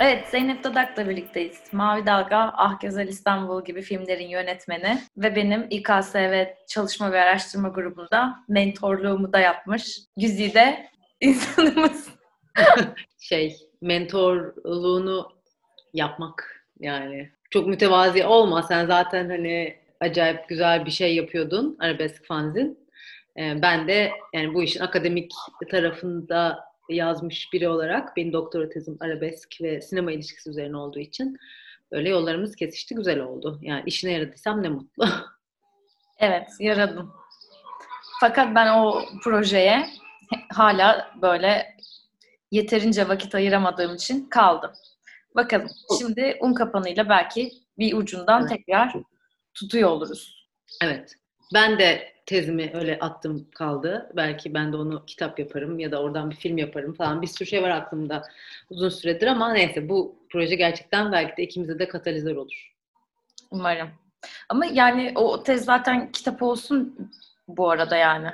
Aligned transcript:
Evet, 0.00 0.28
Zeynep 0.28 0.64
Dadak'la 0.64 1.08
birlikteyiz. 1.08 1.72
Mavi 1.72 2.06
Dalga, 2.06 2.52
Ah 2.56 2.80
Güzel 2.80 3.08
İstanbul 3.08 3.64
gibi 3.64 3.82
filmlerin 3.82 4.28
yönetmeni 4.28 4.98
ve 5.16 5.36
benim 5.36 5.66
İKSV 5.70 6.44
Çalışma 6.68 7.12
ve 7.12 7.22
Araştırma 7.22 7.68
grubunda 7.68 8.36
mentorluğumu 8.48 9.32
da 9.32 9.38
yapmış. 9.38 9.98
Güzide 10.16 10.90
insanımız. 11.20 12.08
şey, 13.18 13.56
mentorluğunu 13.82 15.32
yapmak 15.94 16.64
yani. 16.80 17.30
Çok 17.50 17.66
mütevazi 17.66 18.24
olma. 18.24 18.62
Sen 18.62 18.86
zaten 18.86 19.30
hani 19.30 19.76
acayip 20.00 20.48
güzel 20.48 20.86
bir 20.86 20.90
şey 20.90 21.14
yapıyordun 21.14 21.76
arabesk 21.80 22.26
fanzin. 22.26 22.78
Ee, 23.38 23.62
ben 23.62 23.88
de 23.88 24.10
yani 24.32 24.54
bu 24.54 24.62
işin 24.62 24.80
akademik 24.80 25.32
tarafında 25.70 26.64
yazmış 26.88 27.52
biri 27.52 27.68
olarak 27.68 28.16
benim 28.16 28.32
doktora 28.32 28.68
tezim 28.68 28.96
arabesk 29.00 29.60
ve 29.60 29.80
sinema 29.80 30.12
ilişkisi 30.12 30.50
üzerine 30.50 30.76
olduğu 30.76 30.98
için 30.98 31.36
böyle 31.92 32.08
yollarımız 32.08 32.56
kesişti. 32.56 32.94
Güzel 32.94 33.20
oldu. 33.20 33.58
Yani 33.62 33.82
işine 33.86 34.12
yaradıysam 34.12 34.62
ne 34.62 34.68
mutlu. 34.68 35.08
evet, 36.18 36.48
yaradım. 36.60 37.12
Fakat 38.20 38.54
ben 38.54 38.74
o 38.74 39.02
projeye 39.24 39.86
hala 40.54 41.10
böyle 41.22 41.76
yeterince 42.50 43.08
vakit 43.08 43.34
ayıramadığım 43.34 43.94
için 43.94 44.28
kaldım. 44.28 44.72
Bakalım. 45.36 45.68
Şimdi 45.98 46.36
un 46.40 46.54
kapanıyla 46.54 47.08
belki 47.08 47.52
bir 47.78 47.94
ucundan 47.94 48.40
evet. 48.40 48.50
tekrar 48.50 48.92
tutuyor 49.54 49.90
oluruz. 49.90 50.48
Evet. 50.82 51.14
Ben 51.54 51.78
de 51.78 52.15
tezimi 52.26 52.70
öyle 52.74 52.98
attım 52.98 53.48
kaldı. 53.54 54.10
Belki 54.16 54.54
ben 54.54 54.72
de 54.72 54.76
onu 54.76 55.06
kitap 55.06 55.38
yaparım 55.38 55.78
ya 55.78 55.92
da 55.92 56.02
oradan 56.02 56.30
bir 56.30 56.36
film 56.36 56.58
yaparım 56.58 56.92
falan. 56.92 57.22
Bir 57.22 57.26
sürü 57.26 57.48
şey 57.48 57.62
var 57.62 57.70
aklımda 57.70 58.22
uzun 58.70 58.88
süredir 58.88 59.26
ama 59.26 59.52
neyse 59.52 59.88
bu 59.88 60.16
proje 60.30 60.54
gerçekten 60.54 61.12
belki 61.12 61.36
de 61.36 61.42
ikimize 61.42 61.78
de 61.78 61.88
katalizör 61.88 62.36
olur. 62.36 62.72
Umarım. 63.50 63.88
Ama 64.48 64.66
yani 64.66 65.12
o 65.14 65.42
tez 65.42 65.64
zaten 65.64 66.12
kitap 66.12 66.42
olsun 66.42 67.10
bu 67.48 67.70
arada 67.70 67.96
yani. 67.96 68.30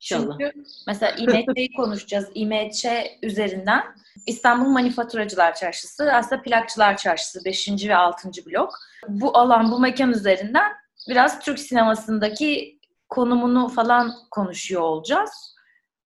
İnşallah. 0.00 0.38
Çünkü 0.38 0.52
mesela 0.86 1.12
İMÇ'yi 1.12 1.72
konuşacağız. 1.76 2.28
İMÇ 2.34 2.86
üzerinden 3.22 3.82
İstanbul 4.26 4.68
Manifaturacılar 4.68 5.54
Çarşısı, 5.54 6.12
aslında 6.12 6.42
Plakçılar 6.42 6.96
Çarşısı 6.96 7.44
5. 7.44 7.68
ve 7.88 7.96
6. 7.96 8.28
blok. 8.46 8.74
Bu 9.08 9.38
alan, 9.38 9.72
bu 9.72 9.80
mekan 9.80 10.10
üzerinden 10.10 10.72
biraz 11.08 11.40
Türk 11.40 11.58
sinemasındaki 11.58 12.79
konumunu 13.10 13.68
falan 13.68 14.12
konuşuyor 14.30 14.82
olacağız. 14.82 15.56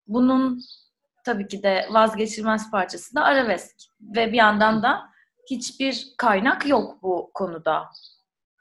Bunun 0.07 0.61
tabii 1.25 1.49
ki 1.49 1.63
de 1.63 1.87
vazgeçilmez 1.91 2.71
parçası 2.71 3.15
da 3.15 3.25
arabesk. 3.25 3.77
Ve 4.01 4.33
bir 4.33 4.37
yandan 4.37 4.83
da 4.83 5.03
hiçbir 5.51 6.15
kaynak 6.19 6.69
yok 6.69 7.03
bu 7.03 7.31
konuda 7.35 7.85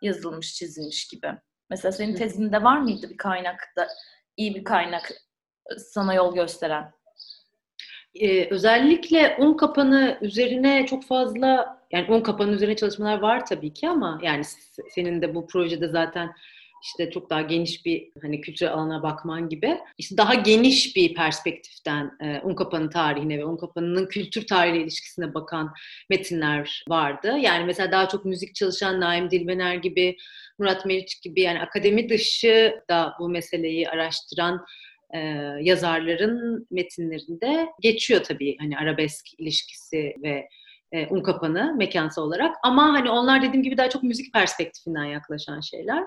yazılmış, 0.01 0.53
çizilmiş 0.55 1.07
gibi. 1.07 1.31
Mesela 1.69 1.91
senin 1.91 2.15
tezinde 2.15 2.63
var 2.63 2.77
mıydı 2.77 3.09
bir 3.09 3.17
kaynakta, 3.17 3.87
iyi 4.37 4.55
bir 4.55 4.63
kaynak 4.63 5.11
sana 5.77 6.13
yol 6.13 6.35
gösteren? 6.35 6.91
Ee, 8.15 8.49
özellikle 8.49 9.37
un 9.39 9.53
kapanı 9.57 10.17
üzerine 10.21 10.85
çok 10.85 11.03
fazla 11.03 11.81
yani 11.91 12.13
un 12.13 12.21
kapanı 12.21 12.51
üzerine 12.51 12.75
çalışmalar 12.75 13.19
var 13.19 13.45
tabii 13.45 13.73
ki 13.73 13.89
ama 13.89 14.19
yani 14.23 14.43
senin 14.89 15.21
de 15.21 15.35
bu 15.35 15.47
projede 15.47 15.87
zaten 15.87 16.33
işte 16.83 17.11
çok 17.11 17.29
daha 17.29 17.41
geniş 17.41 17.85
bir 17.85 18.09
hani 18.21 18.41
kültürel 18.41 18.73
alana 18.73 19.03
bakman 19.03 19.49
gibi. 19.49 19.77
İşte 19.97 20.17
daha 20.17 20.33
geniş 20.33 20.95
bir 20.95 21.13
perspektiften 21.13 22.11
e, 22.21 22.41
Unkapan'ın 22.43 22.89
tarihine 22.89 23.37
ve 23.37 23.45
Unkapan'ın 23.45 24.05
kültür 24.05 24.47
tarihi 24.47 24.81
ilişkisine 24.81 25.33
bakan 25.33 25.73
metinler 26.09 26.83
vardı. 26.89 27.37
Yani 27.41 27.65
mesela 27.65 27.91
daha 27.91 28.07
çok 28.07 28.25
müzik 28.25 28.55
çalışan 28.55 28.99
Naim 28.99 29.31
Dilbener 29.31 29.75
gibi, 29.75 30.15
Murat 30.59 30.85
Meriç 30.85 31.21
gibi 31.21 31.41
yani 31.41 31.59
akademi 31.59 32.09
dışı 32.09 32.75
da 32.89 33.13
bu 33.19 33.29
meseleyi 33.29 33.89
araştıran 33.89 34.65
e, 35.13 35.19
yazarların 35.61 36.67
metinlerinde 36.71 37.67
geçiyor 37.81 38.23
tabii 38.23 38.57
hani 38.59 38.77
arabesk 38.77 39.39
ilişkisi 39.39 40.15
ve 40.23 40.47
e, 40.91 41.07
un 41.07 41.23
kapanı 41.23 41.75
mekansal 41.77 42.23
olarak. 42.23 42.55
Ama 42.63 42.93
hani 42.93 43.09
onlar 43.09 43.41
dediğim 43.41 43.63
gibi 43.63 43.77
daha 43.77 43.89
çok 43.89 44.03
müzik 44.03 44.33
perspektifinden 44.33 45.05
yaklaşan 45.05 45.59
şeyler. 45.59 46.03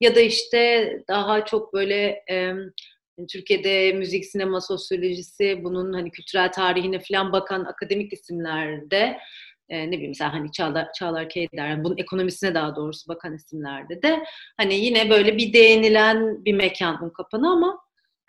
Ya 0.00 0.14
da 0.14 0.20
işte 0.20 0.92
daha 1.08 1.44
çok 1.44 1.72
böyle 1.74 2.24
e, 2.30 2.54
Türkiye'de 3.32 3.92
müzik, 3.92 4.26
sinema 4.26 4.60
sosyolojisi, 4.60 5.64
bunun 5.64 5.92
hani 5.92 6.10
kültürel 6.10 6.52
tarihine 6.52 7.00
falan 7.00 7.32
bakan 7.32 7.64
akademik 7.64 8.12
isimlerde 8.12 9.18
e, 9.68 9.86
ne 9.86 9.92
bileyim 9.92 10.10
mesela 10.10 10.32
hani 10.32 10.52
Çağlar, 10.52 10.92
Çağlar 10.92 11.28
Keyder, 11.28 11.84
bunun 11.84 11.96
ekonomisine 11.96 12.54
daha 12.54 12.76
doğrusu 12.76 13.08
bakan 13.08 13.34
isimlerde 13.34 14.02
de 14.02 14.24
hani 14.56 14.74
yine 14.74 15.10
böyle 15.10 15.36
bir 15.36 15.52
değinilen 15.52 16.44
bir 16.44 16.54
mekan 16.54 17.04
un 17.04 17.10
kapanı 17.10 17.50
ama 17.50 17.78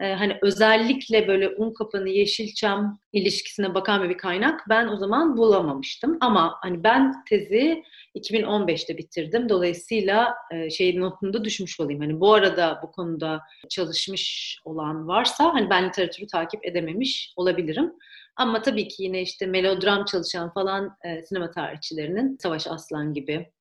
e, 0.02 0.14
hani 0.14 0.38
özellikle 0.42 1.28
böyle 1.28 1.50
un 1.50 1.74
kapanı 1.74 2.10
Yeşilçam 2.10 3.00
ilişkisine 3.14 3.74
bakan 3.74 4.10
bir 4.10 4.18
kaynak 4.18 4.62
ben 4.70 4.88
o 4.88 4.98
zaman 4.98 5.38
bulamamıştım. 5.38 6.18
Ama 6.22 6.58
hani 6.62 6.84
ben 6.84 7.24
tezi 7.30 7.84
2015'te 8.16 8.98
bitirdim. 8.98 9.50
Dolayısıyla 9.50 10.36
e, 10.52 10.70
şey 10.70 11.00
notunda 11.00 11.44
düşmüş 11.44 11.80
olayım. 11.80 12.02
Hani 12.02 12.20
bu 12.20 12.34
arada 12.34 12.80
bu 12.84 12.92
konuda 12.92 13.42
çalışmış 13.70 14.58
olan 14.66 15.08
varsa 15.08 15.54
hani 15.54 15.70
ben 15.70 15.88
literatürü 15.88 16.28
takip 16.28 16.66
edememiş 16.66 17.34
olabilirim. 17.36 17.94
Ama 18.36 18.62
tabii 18.62 18.88
ki 18.88 19.04
yine 19.04 19.22
işte 19.22 19.46
melodram 19.46 20.06
çalışan 20.06 20.54
falan 20.54 20.98
e, 21.06 21.22
sinema 21.22 21.52
tarihçilerinin 21.52 22.38
Savaş 22.42 22.68
Aslan 22.68 23.14
gibi 23.14 23.52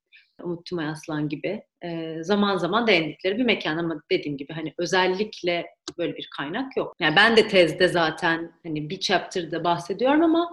Umut 0.43 0.67
Tümay 0.67 0.89
Aslan 0.89 1.29
gibi 1.29 1.63
e, 1.83 2.17
zaman 2.23 2.57
zaman 2.57 2.87
değindikleri 2.87 3.39
bir 3.39 3.45
mekan 3.45 3.77
ama 3.77 4.03
dediğim 4.11 4.39
gibi 4.39 4.53
hani 4.53 4.75
özellikle 4.79 5.67
böyle 5.99 6.17
bir 6.17 6.29
kaynak 6.37 6.77
yok. 6.77 6.95
Yani 7.01 7.17
ben 7.17 7.37
de 7.37 7.49
tezde 7.49 7.89
zaten 7.89 8.53
hani 8.63 8.91
bir 8.91 9.01
chapter'da 9.01 9.65
bahsediyorum 9.65 10.23
ama 10.23 10.51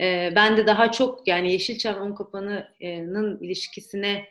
e, 0.00 0.32
ben 0.36 0.56
de 0.56 0.66
daha 0.66 0.92
çok 0.92 1.28
yani 1.28 1.52
Yeşilçam 1.52 2.02
Unkapanı'nın 2.02 3.38
ilişkisine 3.40 4.24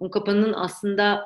Unkapanı'nın 0.00 0.52
aslında 0.52 1.24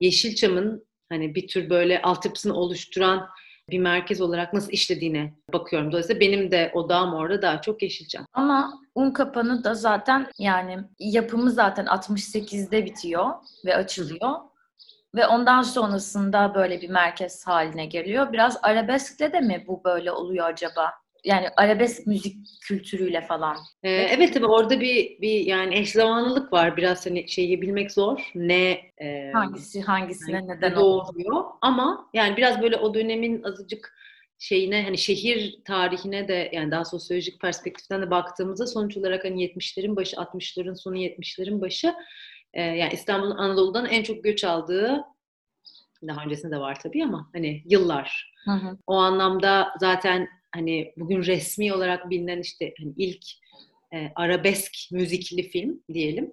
Yeşilçam'ın 0.00 0.86
hani 1.08 1.34
bir 1.34 1.48
tür 1.48 1.70
böyle 1.70 2.02
altyapısını 2.02 2.54
oluşturan 2.54 3.28
bir 3.70 3.78
merkez 3.78 4.20
olarak 4.20 4.52
nasıl 4.52 4.72
işlediğine 4.72 5.34
bakıyorum. 5.52 5.92
Dolayısıyla 5.92 6.20
benim 6.20 6.50
de 6.50 6.70
odağım 6.74 7.14
orada 7.14 7.42
daha 7.42 7.60
çok 7.60 7.82
Yeşilçam. 7.82 8.26
Ama 8.32 8.80
un 8.94 9.10
kapanı 9.10 9.64
da 9.64 9.74
zaten 9.74 10.30
yani 10.38 10.78
yapımı 10.98 11.50
zaten 11.50 11.86
68'de 11.86 12.84
bitiyor 12.84 13.30
ve 13.64 13.76
açılıyor. 13.76 14.30
Ve 15.14 15.26
ondan 15.26 15.62
sonrasında 15.62 16.54
böyle 16.54 16.80
bir 16.80 16.90
merkez 16.90 17.46
haline 17.46 17.86
geliyor. 17.86 18.32
Biraz 18.32 18.58
arabeskle 18.62 19.32
de 19.32 19.40
mi 19.40 19.64
bu 19.66 19.84
böyle 19.84 20.12
oluyor 20.12 20.46
acaba? 20.46 20.92
Yani 21.26 21.46
arabesk 21.56 22.06
müzik 22.06 22.36
kültürüyle 22.62 23.20
falan. 23.20 23.56
Ee, 23.82 23.90
evet 23.90 24.34
tabii 24.34 24.46
orada 24.46 24.80
bir 24.80 25.20
bir 25.20 25.40
yani 25.40 25.78
eş 25.78 25.92
zamanlılık 25.92 26.52
var. 26.52 26.76
Biraz 26.76 27.06
hani 27.06 27.28
şeyi 27.28 27.62
bilmek 27.62 27.92
zor. 27.92 28.30
Ne 28.34 28.70
e, 29.00 29.30
hangisi 29.32 29.82
hangisine 29.82 30.36
yani 30.36 30.48
neden 30.48 30.76
doğuyor. 30.76 31.44
Ama 31.60 32.10
yani 32.14 32.36
biraz 32.36 32.62
böyle 32.62 32.76
o 32.76 32.94
dönemin 32.94 33.42
azıcık 33.42 33.96
şeyine 34.38 34.84
hani 34.84 34.98
şehir 34.98 35.58
tarihine 35.64 36.28
de 36.28 36.50
yani 36.52 36.70
daha 36.70 36.84
sosyolojik 36.84 37.40
perspektiften 37.40 38.02
de 38.02 38.10
baktığımızda 38.10 38.66
sonuç 38.66 38.96
olarak 38.96 39.24
hani 39.24 39.44
70'lerin 39.44 39.96
başı 39.96 40.16
60'ların 40.16 40.76
sonu 40.76 40.96
70'lerin 40.96 41.60
başı 41.60 41.94
e, 42.52 42.62
yani 42.62 42.92
İstanbul'un 42.92 43.36
Anadolu'dan 43.36 43.86
en 43.86 44.02
çok 44.02 44.24
göç 44.24 44.44
aldığı 44.44 45.04
daha 46.06 46.24
öncesinde 46.24 46.56
de 46.56 46.60
var 46.60 46.80
tabii 46.80 47.04
ama 47.04 47.30
hani 47.32 47.62
yıllar. 47.66 48.32
Hı 48.44 48.50
hı. 48.50 48.78
O 48.86 48.94
anlamda 48.94 49.68
zaten 49.80 50.28
hani 50.56 50.92
bugün 50.96 51.22
resmi 51.22 51.72
olarak 51.72 52.10
bilinen 52.10 52.40
işte 52.40 52.74
hani 52.78 52.92
ilk 52.96 53.24
e, 53.94 54.12
arabesk 54.14 54.72
müzikli 54.92 55.48
film 55.48 55.82
diyelim. 55.92 56.32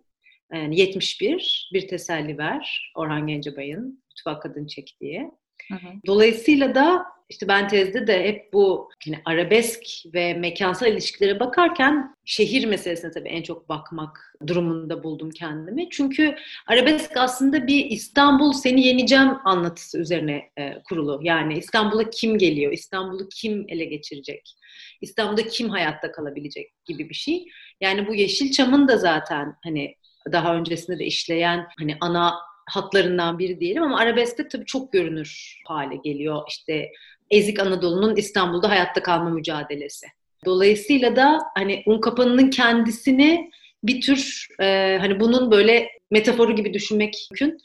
Yani 0.54 0.80
71 0.80 1.70
Bir 1.74 1.88
Teselli 1.88 2.38
Ver 2.38 2.92
Orhan 2.96 3.28
Gencebay'ın 3.28 4.04
Mutfak 4.10 4.44
Kadın 4.44 4.68
çektiği. 4.68 5.32
Hı 5.68 5.76
hı. 5.76 5.88
Dolayısıyla 6.08 6.76
da 6.76 7.06
işte 7.34 7.48
ben 7.48 7.68
tezde 7.68 8.08
de 8.08 8.24
hep 8.24 8.54
bu 8.54 8.90
yani 9.06 9.22
arabesk 9.26 9.84
ve 10.14 10.34
mekansal 10.34 10.88
ilişkilere 10.88 11.40
bakarken 11.40 12.16
şehir 12.26 12.66
meselesine 12.66 13.12
tabii 13.12 13.30
en 13.30 13.42
çok 13.42 13.70
bakmak 13.70 14.36
durumunda 14.48 15.04
buldum 15.04 15.30
kendimi. 15.30 15.90
Çünkü 15.90 16.36
arabesk 16.68 17.18
aslında 17.18 17.68
bir 17.68 17.86
İstanbul 17.86 18.54
seni 18.54 18.88
yeneceğim 18.88 19.32
anlatısı 19.46 20.00
üzerine 20.00 20.50
e, 20.58 20.84
kurulu. 20.84 21.20
Yani 21.24 21.58
İstanbul'a 21.58 22.10
kim 22.10 22.38
geliyor, 22.38 22.72
İstanbul'u 22.74 23.30
kim 23.30 23.66
ele 23.68 23.86
geçirecek, 23.86 24.56
İstanbul'da 25.02 25.48
kim 25.48 25.70
hayatta 25.70 26.12
kalabilecek 26.12 26.86
gibi 26.86 27.10
bir 27.10 27.16
şey. 27.16 27.46
Yani 27.82 28.08
bu 28.08 28.16
Yeşilçam'ın 28.16 28.88
da 28.88 28.98
zaten 28.98 29.56
hani 29.64 29.96
daha 30.32 30.56
öncesinde 30.56 31.00
de 31.00 31.06
işleyen 31.06 31.68
hani 31.80 31.98
ana 32.02 32.34
hatlarından 32.66 33.40
biri 33.40 33.60
diyelim 33.60 33.84
ama 33.84 33.98
arabeskte 33.98 34.48
tabii 34.48 34.66
çok 34.66 34.94
görünür 34.94 35.62
hale 35.68 35.96
geliyor. 35.96 36.42
İşte 36.50 36.92
Ezik 37.30 37.60
Anadolu'nun 37.60 38.16
İstanbul'da 38.16 38.70
hayatta 38.70 39.04
kalma 39.04 39.30
mücadelesi. 39.30 40.08
Dolayısıyla 40.46 41.16
da 41.16 41.40
hani 41.58 41.84
Unkapanı'nın 41.86 42.50
kendisini 42.50 43.52
bir 43.84 44.02
tür 44.02 44.48
e, 44.60 44.98
hani 45.02 45.20
bunun 45.20 45.52
böyle 45.52 45.90
metaforu 46.12 46.56
gibi 46.56 46.74
düşünmek 46.74 47.28
mümkün. 47.32 47.58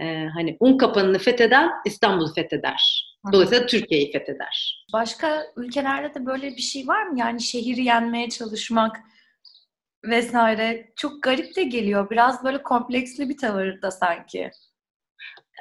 E, 0.00 0.26
hani 0.34 0.56
Unkapanı'nı 0.60 1.18
fetheden 1.18 1.70
İstanbul'u 1.84 2.34
fetheder. 2.34 3.06
Dolayısıyla 3.32 3.66
Türkiye'yi 3.66 4.12
fetheder. 4.12 4.86
Başka 4.92 5.46
ülkelerde 5.56 6.14
de 6.14 6.26
böyle 6.26 6.56
bir 6.56 6.62
şey 6.62 6.88
var 6.88 7.06
mı? 7.06 7.18
Yani 7.18 7.42
şehri 7.42 7.84
yenmeye 7.84 8.28
çalışmak 8.28 9.00
vesaire. 10.04 10.92
Çok 10.96 11.22
garip 11.22 11.56
de 11.56 11.62
geliyor. 11.62 12.10
Biraz 12.10 12.44
böyle 12.44 12.62
kompleksli 12.62 13.28
bir 13.28 13.36
tavır 13.36 13.82
da 13.82 13.90
sanki. 13.90 14.50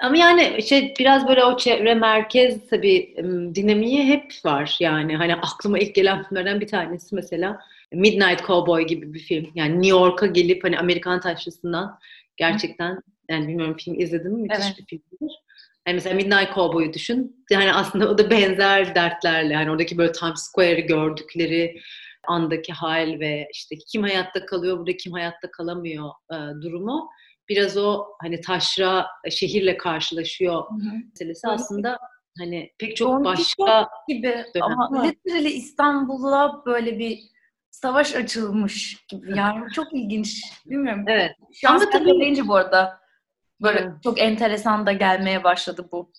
Ama 0.01 0.17
yani 0.17 0.55
işte 0.57 0.93
biraz 0.99 1.27
böyle 1.27 1.43
o 1.43 1.57
çevre 1.57 1.95
merkez 1.95 2.67
tabii 2.69 3.15
dinamiği 3.55 4.07
hep 4.07 4.33
var 4.45 4.77
yani. 4.79 5.17
Hani 5.17 5.35
aklıma 5.35 5.79
ilk 5.79 5.95
gelen 5.95 6.23
filmlerden 6.23 6.61
bir 6.61 6.67
tanesi 6.67 7.15
mesela 7.15 7.59
Midnight 7.91 8.47
Cowboy 8.47 8.87
gibi 8.87 9.13
bir 9.13 9.19
film. 9.19 9.51
Yani 9.55 9.73
New 9.73 9.89
York'a 9.89 10.25
gelip 10.25 10.63
hani 10.63 10.79
Amerikan 10.79 11.21
taşrasından 11.21 11.99
gerçekten 12.37 13.01
yani 13.29 13.47
bilmiyorum 13.47 13.77
film 13.79 13.99
izledim 13.99 14.33
mi? 14.33 14.41
Müthiş 14.41 14.65
evet. 14.65 14.77
bir 14.79 14.85
filmdir. 14.85 15.35
Yani 15.87 15.95
mesela 15.95 16.15
Midnight 16.15 16.55
Cowboy'u 16.55 16.93
düşün. 16.93 17.45
Yani 17.49 17.73
aslında 17.73 18.09
o 18.09 18.17
da 18.17 18.29
benzer 18.29 18.95
dertlerle. 18.95 19.53
Yani 19.53 19.71
oradaki 19.71 19.97
böyle 19.97 20.11
Times 20.11 20.39
Square'ı 20.39 20.81
gördükleri 20.81 21.81
andaki 22.27 22.73
hal 22.73 23.19
ve 23.19 23.47
işte 23.53 23.75
kim 23.91 24.01
hayatta 24.01 24.45
kalıyor, 24.45 24.77
burada 24.77 24.97
kim 24.97 25.13
hayatta 25.13 25.51
kalamıyor 25.51 26.09
e, 26.31 26.35
durumu 26.61 27.09
biraz 27.49 27.77
o 27.77 28.05
hani 28.21 28.41
taşra 28.41 29.07
şehirle 29.29 29.77
karşılaşıyor 29.77 30.53
Hı-hı. 30.53 30.97
meselesi 31.09 31.47
aslında 31.47 31.99
hani 32.39 32.71
pek 32.77 32.97
çok 32.97 33.13
Don 33.13 33.23
başka 33.23 33.89
gibi 34.07 34.43
dönem. 34.55 34.79
ama 34.79 35.03
literally 35.03 35.49
İstanbul'a 35.49 36.65
böyle 36.65 36.99
bir 36.99 37.19
savaş 37.71 38.15
açılmış 38.15 39.05
gibi. 39.07 39.37
Yani 39.37 39.65
çok 39.75 39.93
ilginç. 39.93 40.41
Bilmiyorum. 40.65 41.05
Evet. 41.07 41.31
Şu 41.53 41.69
an 41.69 41.91
tabii 41.91 42.19
deyince 42.19 42.47
bu 42.47 42.55
arada 42.55 42.99
böyle 43.61 43.79
evet. 43.79 44.03
çok 44.03 44.21
enteresan 44.21 44.85
da 44.85 44.91
gelmeye 44.91 45.43
başladı 45.43 45.89
bu. 45.91 46.11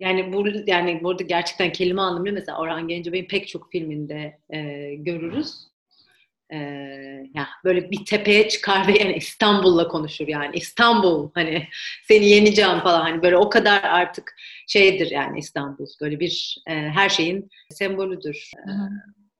Yani 0.00 0.32
burada 0.32 0.62
yani 0.66 1.00
burada 1.02 1.22
gerçekten 1.22 1.72
kelime 1.72 2.02
anlamıyla 2.02 2.34
mesela 2.34 2.58
Orhan 2.58 2.88
Gencebay'ın 2.88 3.26
pek 3.26 3.48
çok 3.48 3.72
filminde 3.72 4.40
e, 4.50 4.58
görürüz 4.94 5.71
e, 6.52 6.58
ya 7.34 7.48
böyle 7.64 7.90
bir 7.90 8.04
tepeye 8.04 8.48
çıkar 8.48 8.88
ve 8.88 8.98
yani 8.98 9.14
İstanbul'la 9.14 9.88
konuşur 9.88 10.28
yani 10.28 10.56
İstanbul 10.56 11.30
hani 11.34 11.68
seni 12.08 12.28
yeneceğim 12.28 12.80
falan 12.80 13.00
hani 13.00 13.22
böyle 13.22 13.36
o 13.36 13.50
kadar 13.50 13.82
artık 13.82 14.34
şeydir 14.66 15.10
yani 15.10 15.38
İstanbul 15.38 15.86
böyle 16.00 16.20
bir 16.20 16.62
e, 16.68 16.72
her 16.72 17.08
şeyin 17.08 17.50
sembolüdür. 17.70 18.50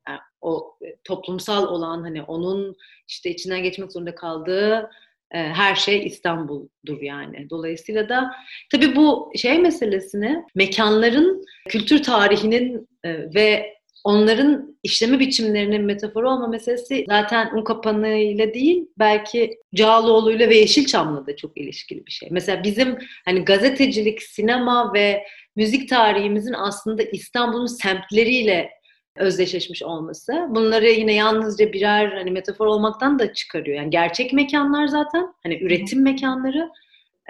Yani 0.08 0.20
o 0.40 0.78
toplumsal 1.04 1.66
olan 1.66 2.02
hani 2.02 2.22
onun 2.22 2.76
işte 3.08 3.30
içinden 3.30 3.62
geçmek 3.62 3.92
zorunda 3.92 4.14
kaldığı 4.14 4.90
e, 5.30 5.38
her 5.38 5.74
şey 5.74 6.06
İstanbul'dur 6.06 7.02
yani. 7.02 7.50
Dolayısıyla 7.50 8.08
da 8.08 8.32
tabii 8.72 8.96
bu 8.96 9.32
şey 9.36 9.58
meselesini 9.58 10.44
mekanların 10.54 11.44
kültür 11.68 12.02
tarihinin 12.02 12.88
e, 13.04 13.34
ve 13.34 13.74
onların 14.04 14.76
işleme 14.82 15.18
biçimlerinin 15.18 15.82
metaforu 15.84 16.30
olma 16.30 16.46
meselesi 16.46 17.04
zaten 17.08 17.50
un 17.56 17.64
kapanığıyla 17.64 18.54
değil 18.54 18.86
belki 18.98 19.58
Cağaloğlu'yla 19.74 20.48
ve 20.48 20.56
Yeşilçam'la 20.56 21.26
da 21.26 21.36
çok 21.36 21.56
ilişkili 21.56 22.06
bir 22.06 22.10
şey. 22.10 22.28
Mesela 22.32 22.64
bizim 22.64 22.98
hani 23.24 23.44
gazetecilik, 23.44 24.22
sinema 24.22 24.94
ve 24.94 25.24
müzik 25.56 25.88
tarihimizin 25.88 26.54
aslında 26.58 27.02
İstanbul'un 27.02 27.66
semtleriyle 27.66 28.70
özdeşleşmiş 29.16 29.82
olması. 29.82 30.32
Bunları 30.48 30.88
yine 30.88 31.14
yalnızca 31.14 31.72
birer 31.72 32.12
hani 32.12 32.30
metafor 32.30 32.66
olmaktan 32.66 33.18
da 33.18 33.32
çıkarıyor. 33.32 33.76
Yani 33.76 33.90
gerçek 33.90 34.32
mekanlar 34.32 34.86
zaten 34.86 35.26
hani 35.42 35.62
üretim 35.62 36.02
mekanları 36.02 36.70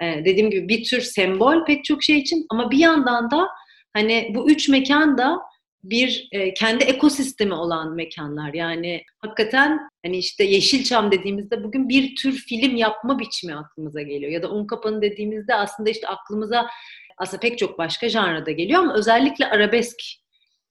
ee, 0.01 0.25
dediğim 0.25 0.51
gibi 0.51 0.67
bir 0.67 0.83
tür 0.83 1.01
sembol 1.01 1.65
pek 1.65 1.85
çok 1.85 2.03
şey 2.03 2.17
için 2.17 2.45
ama 2.49 2.71
bir 2.71 2.77
yandan 2.77 3.31
da 3.31 3.47
hani 3.93 4.31
bu 4.35 4.49
üç 4.49 4.69
mekan 4.69 5.17
da 5.17 5.39
bir 5.83 6.27
e, 6.31 6.53
kendi 6.53 6.83
ekosistemi 6.83 7.53
olan 7.53 7.95
mekanlar. 7.95 8.53
Yani 8.53 9.03
hakikaten 9.19 9.79
hani 10.05 10.17
işte 10.17 10.43
Yeşilçam 10.43 11.11
dediğimizde 11.11 11.63
bugün 11.63 11.89
bir 11.89 12.15
tür 12.15 12.33
film 12.33 12.75
yapma 12.75 13.19
biçimi 13.19 13.55
aklımıza 13.55 14.01
geliyor. 14.01 14.31
Ya 14.31 14.43
da 14.43 14.51
Unkapanı 14.51 15.01
dediğimizde 15.01 15.55
aslında 15.55 15.89
işte 15.89 16.07
aklımıza 16.07 16.69
aslında 17.17 17.39
pek 17.39 17.57
çok 17.57 17.77
başka 17.77 18.09
janrada 18.09 18.51
geliyor 18.51 18.79
ama 18.79 18.93
özellikle 18.93 19.45
arabesk 19.45 19.97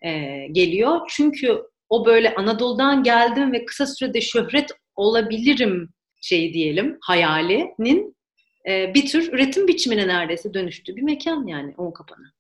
e, 0.00 0.11
geliyor. 0.53 1.00
Çünkü 1.09 1.62
o 1.88 2.06
böyle 2.06 2.35
Anadolu'dan 2.35 3.03
geldim 3.03 3.53
ve 3.53 3.65
kısa 3.65 3.87
sürede 3.87 4.20
şöhret 4.20 4.70
olabilirim 4.94 5.88
şey 6.20 6.55
diyelim 6.55 6.99
hayalinin 7.00 8.17
e, 8.69 8.94
bir 8.94 9.06
tür 9.06 9.32
üretim 9.32 9.69
biçimine 9.69 10.08
neredeyse 10.08 10.55
dönüştüğü 10.55 10.97
bir 10.97 11.03
mekan 11.03 11.47
yani 11.47 11.75
Unkapanı. 11.79 12.32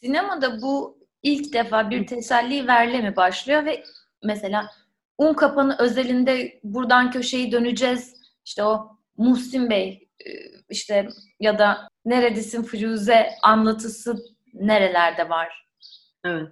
Sinemada 0.00 0.62
bu 0.62 1.03
ilk 1.24 1.52
defa 1.52 1.90
bir 1.90 2.06
teselli 2.06 2.66
verle 2.66 3.00
mi 3.00 3.16
başlıyor 3.16 3.64
ve 3.64 3.84
mesela 4.24 4.70
un 5.18 5.34
kapanı 5.34 5.76
özelinde 5.78 6.60
buradan 6.64 7.10
köşeyi 7.10 7.52
döneceğiz. 7.52 8.14
İşte 8.44 8.64
o 8.64 8.98
Muhsin 9.16 9.70
Bey 9.70 10.08
e, 10.26 10.30
işte 10.70 11.08
ya 11.40 11.58
da 11.58 11.88
neredesin 12.04 12.62
Firuze 12.62 13.30
anlatısı 13.42 14.16
nerelerde 14.54 15.28
var? 15.28 15.64
Evet. 16.24 16.48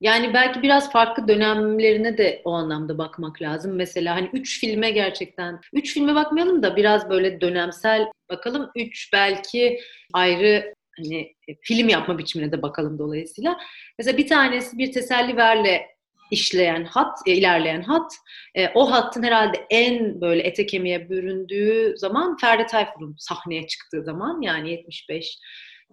Yani 0.00 0.34
belki 0.34 0.62
biraz 0.62 0.92
farklı 0.92 1.28
dönemlerine 1.28 2.18
de 2.18 2.42
o 2.44 2.52
anlamda 2.52 2.98
bakmak 2.98 3.42
lazım. 3.42 3.76
Mesela 3.76 4.16
hani 4.16 4.30
üç 4.32 4.60
filme 4.60 4.90
gerçekten, 4.90 5.60
üç 5.72 5.94
filme 5.94 6.14
bakmayalım 6.14 6.62
da 6.62 6.76
biraz 6.76 7.10
böyle 7.10 7.40
dönemsel 7.40 8.06
bakalım. 8.30 8.70
Üç 8.76 9.12
belki 9.12 9.80
ayrı 10.12 10.74
hani 10.98 11.20
e, 11.48 11.54
film 11.62 11.88
yapma 11.88 12.18
biçimine 12.18 12.52
de 12.52 12.62
bakalım 12.62 12.98
dolayısıyla. 12.98 13.58
Mesela 13.98 14.18
bir 14.18 14.26
tanesi 14.26 14.78
bir 14.78 14.92
teselli 14.92 15.36
verle 15.36 15.86
işleyen 16.30 16.84
hat, 16.84 17.18
e, 17.26 17.32
ilerleyen 17.32 17.82
hat. 17.82 18.12
E, 18.54 18.68
o 18.74 18.92
hattın 18.92 19.22
herhalde 19.22 19.66
en 19.70 20.20
böyle 20.20 20.42
ete 20.42 20.66
kemiğe 20.66 21.10
büründüğü 21.10 21.94
zaman 21.96 22.36
Ferdi 22.36 22.66
Tayfur'un 22.66 23.16
sahneye 23.18 23.66
çıktığı 23.66 24.04
zaman 24.04 24.40
yani 24.42 24.70
75 24.70 25.38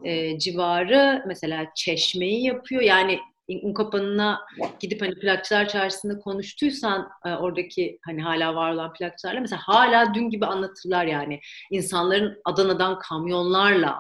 e, 0.04 0.40
civarı 0.40 1.24
mesela 1.28 1.66
Çeşme'yi 1.76 2.46
yapıyor. 2.46 2.82
Yani 2.82 3.20
un 3.64 3.74
kapanına 3.74 4.42
gidip 4.80 5.02
hani 5.02 5.16
plakçılar 5.16 5.68
çarşısında 5.68 6.20
konuştuysan 6.20 7.10
e, 7.25 7.30
oradaki 7.30 8.00
hani 8.06 8.22
hala 8.22 8.56
var 8.56 8.74
olan 8.74 8.94
plakçılarla 8.94 9.39
mesela 9.39 9.62
hala 9.66 10.13
dün 10.13 10.30
gibi 10.30 10.46
anlatırlar 10.46 11.06
yani 11.06 11.39
insanların 11.72 12.42
Adana'dan 12.46 13.00
kamyonlarla 13.00 14.00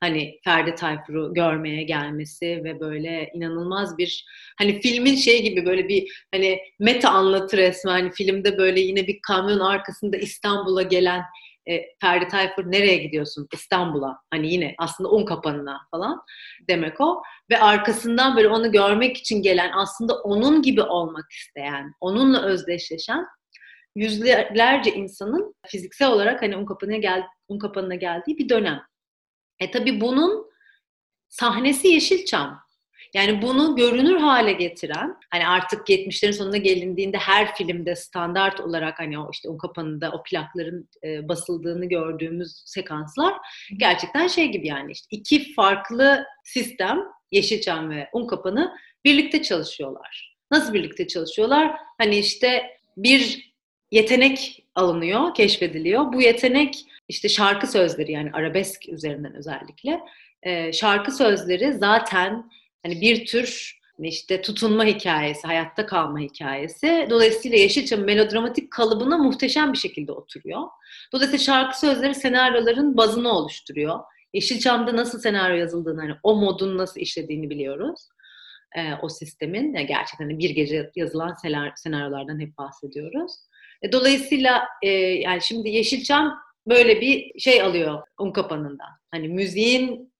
hani 0.00 0.38
Ferdi 0.44 0.74
Tayfur'u 0.74 1.34
görmeye 1.34 1.82
gelmesi 1.82 2.60
ve 2.64 2.80
böyle 2.80 3.30
inanılmaz 3.34 3.98
bir 3.98 4.26
hani 4.58 4.80
filmin 4.80 5.14
şey 5.14 5.42
gibi 5.42 5.66
böyle 5.66 5.88
bir 5.88 6.26
hani 6.34 6.58
meta 6.78 7.10
anlatı 7.10 7.56
resmen 7.56 7.92
hani 7.92 8.10
filmde 8.10 8.58
böyle 8.58 8.80
yine 8.80 9.06
bir 9.06 9.18
kamyon 9.22 9.60
arkasında 9.60 10.16
İstanbul'a 10.16 10.82
gelen 10.82 11.22
e, 11.70 11.82
Ferdi 12.00 12.28
Tayfur 12.28 12.72
nereye 12.72 12.96
gidiyorsun? 12.96 13.48
İstanbul'a. 13.52 14.18
Hani 14.30 14.52
yine 14.52 14.74
aslında 14.78 15.10
un 15.10 15.24
kapanına 15.24 15.80
falan 15.90 16.20
demek 16.68 17.00
o. 17.00 17.22
Ve 17.50 17.60
arkasından 17.60 18.36
böyle 18.36 18.48
onu 18.48 18.72
görmek 18.72 19.16
için 19.16 19.42
gelen 19.42 19.70
aslında 19.74 20.14
onun 20.14 20.62
gibi 20.62 20.82
olmak 20.82 21.32
isteyen, 21.32 21.92
onunla 22.00 22.42
özdeşleşen 22.42 23.26
yüzlerce 23.94 24.92
insanın 24.92 25.54
fiziksel 25.66 26.08
olarak 26.08 26.42
hani 26.42 26.56
un 26.56 26.66
kapanına, 26.66 26.96
gel, 26.96 27.22
un 27.48 27.58
kapanına 27.58 27.94
geldiği 27.94 28.38
bir 28.38 28.48
dönem. 28.48 28.80
E 29.60 29.70
tabi 29.70 30.00
bunun 30.00 30.50
sahnesi 31.28 31.88
Yeşilçam. 31.88 32.68
Yani 33.14 33.42
bunu 33.42 33.76
görünür 33.76 34.16
hale 34.16 34.52
getiren, 34.52 35.16
hani 35.30 35.46
artık 35.46 35.88
70'lerin 35.88 36.32
sonuna 36.32 36.56
gelindiğinde 36.56 37.18
her 37.18 37.54
filmde 37.54 37.96
standart 37.96 38.60
olarak 38.60 38.98
hani 38.98 39.18
o 39.18 39.30
işte 39.32 39.48
o 39.48 39.58
kapanında 39.58 40.10
o 40.10 40.22
plakların 40.22 40.88
e, 41.04 41.28
basıldığını 41.28 41.84
gördüğümüz 41.84 42.62
sekanslar 42.66 43.34
gerçekten 43.76 44.26
şey 44.26 44.48
gibi 44.48 44.66
yani 44.66 44.92
işte 44.92 45.06
iki 45.10 45.54
farklı 45.54 46.24
sistem 46.44 46.98
Yeşilçam 47.32 47.90
ve 47.90 48.08
Unkapanı 48.12 48.74
birlikte 49.04 49.42
çalışıyorlar. 49.42 50.36
Nasıl 50.50 50.74
birlikte 50.74 51.06
çalışıyorlar? 51.06 51.76
Hani 51.98 52.18
işte 52.18 52.66
bir 52.96 53.52
yetenek 53.90 54.64
alınıyor, 54.78 55.34
keşfediliyor. 55.34 56.12
Bu 56.12 56.22
yetenek 56.22 56.84
işte 57.08 57.28
şarkı 57.28 57.66
sözleri 57.66 58.12
yani 58.12 58.30
arabesk 58.32 58.88
üzerinden 58.88 59.34
özellikle 59.34 60.00
e, 60.42 60.72
şarkı 60.72 61.12
sözleri 61.12 61.72
zaten 61.72 62.50
hani 62.82 63.00
bir 63.00 63.26
tür 63.26 63.78
işte 63.98 64.42
tutunma 64.42 64.84
hikayesi, 64.84 65.46
hayatta 65.46 65.86
kalma 65.86 66.18
hikayesi. 66.18 67.06
Dolayısıyla 67.10 67.58
Yeşilçam 67.58 68.00
melodramatik 68.00 68.70
kalıbına 68.70 69.18
muhteşem 69.18 69.72
bir 69.72 69.78
şekilde 69.78 70.12
oturuyor. 70.12 70.62
Dolayısıyla 71.12 71.44
şarkı 71.44 71.80
sözleri 71.80 72.14
senaryoların 72.14 72.96
bazını 72.96 73.32
oluşturuyor. 73.32 74.00
Yeşilçam'da 74.34 74.96
nasıl 74.96 75.18
senaryo 75.18 75.56
yazıldığını, 75.56 76.00
hani 76.00 76.14
o 76.22 76.36
modun 76.36 76.78
nasıl 76.78 77.00
işlediğini 77.00 77.50
biliyoruz. 77.50 78.08
e, 78.76 78.94
o 79.02 79.08
sistemin. 79.08 79.74
Yani 79.74 79.86
gerçekten 79.86 80.38
bir 80.38 80.50
gece 80.50 80.90
yazılan 80.96 81.34
senaryolardan 81.76 82.40
hep 82.40 82.58
bahsediyoruz. 82.58 83.32
E, 83.82 83.92
dolayısıyla 83.92 84.68
e, 84.82 84.88
yani 84.98 85.42
şimdi 85.42 85.68
Yeşilçam 85.68 86.38
böyle 86.66 87.00
bir 87.00 87.40
şey 87.40 87.62
alıyor 87.62 88.02
un 88.18 88.32
kapanından. 88.32 88.90
Hani 89.10 89.28
müziğin 89.28 90.12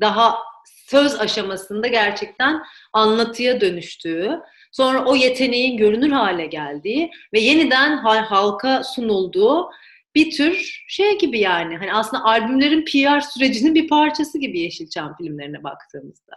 daha 0.00 0.38
söz 0.86 1.20
aşamasında 1.20 1.86
gerçekten 1.86 2.62
anlatıya 2.92 3.60
dönüştüğü, 3.60 4.40
sonra 4.72 5.04
o 5.04 5.16
yeteneğin 5.16 5.76
görünür 5.76 6.10
hale 6.10 6.46
geldiği 6.46 7.10
ve 7.32 7.40
yeniden 7.40 7.96
halka 7.96 8.84
sunulduğu 8.84 9.70
bir 10.14 10.30
tür 10.30 10.84
şey 10.88 11.18
gibi 11.18 11.38
yani. 11.38 11.76
Hani 11.76 11.94
aslında 11.94 12.24
albümlerin 12.24 12.84
PR 12.84 13.20
sürecinin 13.20 13.74
bir 13.74 13.88
parçası 13.88 14.38
gibi 14.38 14.60
Yeşilçam 14.60 15.16
filmlerine 15.16 15.62
baktığımızda. 15.64 16.36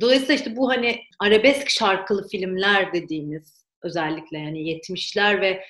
Dolayısıyla 0.00 0.34
işte 0.34 0.56
bu 0.56 0.70
hani 0.70 1.00
arabesk 1.18 1.70
şarkılı 1.70 2.28
filmler 2.28 2.92
dediğimiz 2.92 3.65
özellikle 3.82 4.38
yani 4.38 4.58
70'ler 4.58 5.40
ve 5.40 5.64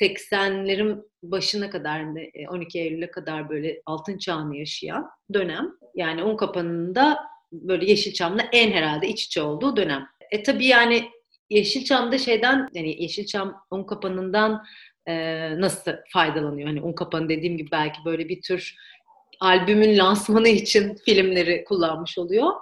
80'lerin 0.00 1.02
başına 1.22 1.70
kadar 1.70 2.04
12 2.48 2.78
e, 2.78 2.82
Eylül'e 2.82 3.10
kadar 3.10 3.48
böyle 3.48 3.82
altın 3.86 4.18
çağını 4.18 4.56
yaşayan 4.56 5.10
dönem. 5.34 5.70
Yani 5.94 6.22
un 6.22 6.36
kapanında 6.36 7.18
böyle 7.52 7.86
Yeşilçam'la 7.86 8.42
en 8.52 8.72
herhalde 8.72 9.08
iç 9.08 9.24
içe 9.24 9.42
olduğu 9.42 9.76
dönem. 9.76 10.06
E 10.30 10.42
tabii 10.42 10.66
yani 10.66 11.10
Yeşilçam'da 11.50 12.18
şeyden 12.18 12.68
yani 12.74 13.02
Yeşilçam 13.02 13.62
un 13.70 13.84
kapanından 13.84 14.64
e, 15.06 15.14
nasıl 15.60 15.92
faydalanıyor? 16.12 16.68
Hani 16.68 16.82
un 16.82 16.92
kapanı 16.92 17.28
dediğim 17.28 17.56
gibi 17.56 17.70
belki 17.70 17.98
böyle 18.04 18.28
bir 18.28 18.42
tür 18.42 18.76
albümün 19.40 19.98
lansmanı 19.98 20.48
için 20.48 20.94
filmleri 21.04 21.64
kullanmış 21.64 22.18
oluyor. 22.18 22.52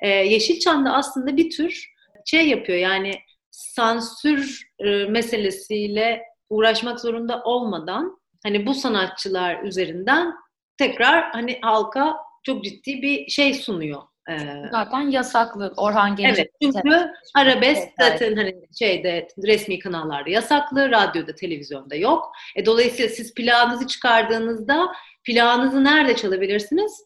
E, 0.00 0.08
Yeşilçam'da 0.08 0.92
aslında 0.92 1.36
bir 1.36 1.50
tür 1.50 1.92
şey 2.24 2.48
yapıyor 2.48 2.78
yani 2.78 3.14
sansür 3.56 4.68
e, 4.78 5.04
meselesiyle 5.04 6.22
uğraşmak 6.50 7.00
zorunda 7.00 7.42
olmadan 7.44 8.20
hani 8.42 8.66
bu 8.66 8.74
sanatçılar 8.74 9.62
üzerinden 9.62 10.34
tekrar 10.78 11.32
hani 11.32 11.58
halka 11.62 12.16
çok 12.42 12.64
ciddi 12.64 13.02
bir 13.02 13.28
şey 13.28 13.54
sunuyor. 13.54 14.02
Ee, 14.30 14.38
zaten 14.70 15.00
yasaklı 15.00 15.74
Orhan 15.76 16.16
Gencebay. 16.16 16.40
Evet 16.40 16.52
çünkü 16.62 17.12
arabesk 17.34 17.88
zaten 18.00 18.36
hani 18.36 18.54
şeyde 18.78 19.28
resmi 19.46 19.78
kanallarda 19.78 20.30
yasaklı, 20.30 20.90
radyoda, 20.90 21.34
televizyonda 21.34 21.94
yok. 21.96 22.32
E, 22.56 22.66
dolayısıyla 22.66 23.08
siz 23.08 23.34
plağınızı 23.34 23.86
çıkardığınızda 23.86 24.92
plağınızı 25.24 25.84
nerede 25.84 26.16
çalabilirsiniz? 26.16 27.04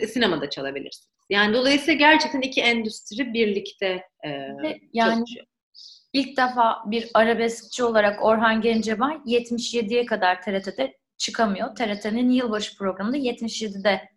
E, 0.00 0.06
sinemada 0.06 0.50
çalabilirsiniz. 0.50 1.08
Yani 1.30 1.54
dolayısıyla 1.54 1.94
gerçekten 1.94 2.40
iki 2.40 2.60
endüstri 2.60 3.34
birlikte 3.34 4.02
e, 4.24 4.28
yani 4.92 5.14
çalışıyor. 5.14 5.46
İlk 6.18 6.36
defa 6.36 6.82
bir 6.86 7.10
arabeskçi 7.14 7.84
olarak 7.84 8.24
Orhan 8.24 8.60
Gencebay 8.60 9.14
77'ye 9.26 10.06
kadar 10.06 10.42
TRT'de 10.42 10.96
çıkamıyor. 11.18 11.74
TRT'nin 11.74 12.30
yılbaşı 12.30 12.78
programında 12.78 13.16
77'de 13.16 14.08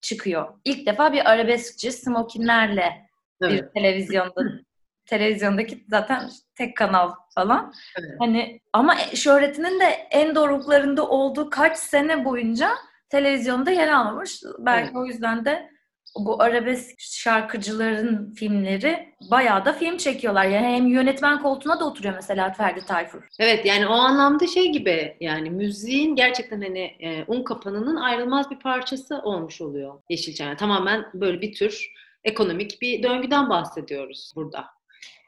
çıkıyor. 0.00 0.48
İlk 0.64 0.86
defa 0.86 1.12
bir 1.12 1.30
arabeskçi 1.30 1.92
smokinlerle 1.92 3.08
evet. 3.42 3.62
bir 3.62 3.80
televizyonda 3.80 4.40
televizyondaki 5.06 5.84
zaten 5.88 6.30
tek 6.54 6.76
kanal 6.76 7.12
falan. 7.34 7.74
Evet. 7.98 8.10
Hani 8.18 8.60
ama 8.72 8.96
şöhretinin 9.14 9.80
de 9.80 9.86
en 10.10 10.34
doruklarında 10.34 11.08
olduğu 11.08 11.50
kaç 11.50 11.78
sene 11.78 12.24
boyunca 12.24 12.70
televizyonda 13.08 13.70
yer 13.70 13.88
almış. 13.88 14.42
Belki 14.58 14.84
evet. 14.84 14.96
o 14.96 15.06
yüzden 15.06 15.44
de 15.44 15.70
bu 16.16 16.42
arabesk 16.42 17.00
şarkıcıların 17.00 18.34
filmleri 18.34 19.14
bayağı 19.30 19.64
da 19.64 19.72
film 19.72 19.96
çekiyorlar. 19.96 20.44
Yani 20.44 20.66
hem 20.66 20.86
yönetmen 20.86 21.42
koltuğuna 21.42 21.80
da 21.80 21.84
oturuyor 21.84 22.14
mesela 22.14 22.52
Ferdi 22.52 22.86
Tayfur. 22.86 23.22
Evet 23.38 23.66
yani 23.66 23.86
o 23.86 23.92
anlamda 23.92 24.46
şey 24.46 24.72
gibi 24.72 25.16
yani 25.20 25.50
müziğin 25.50 26.16
gerçekten 26.16 26.60
hani 26.60 26.80
e, 27.00 27.24
un 27.28 27.42
kapanının 27.42 27.96
ayrılmaz 27.96 28.50
bir 28.50 28.58
parçası 28.58 29.18
olmuş 29.18 29.60
oluyor 29.60 30.02
Yeşilçam. 30.10 30.48
Yani 30.48 30.56
tamamen 30.56 31.06
böyle 31.14 31.40
bir 31.40 31.54
tür 31.54 31.92
ekonomik 32.24 32.82
bir 32.82 33.02
döngüden 33.02 33.50
bahsediyoruz 33.50 34.32
burada. 34.36 34.66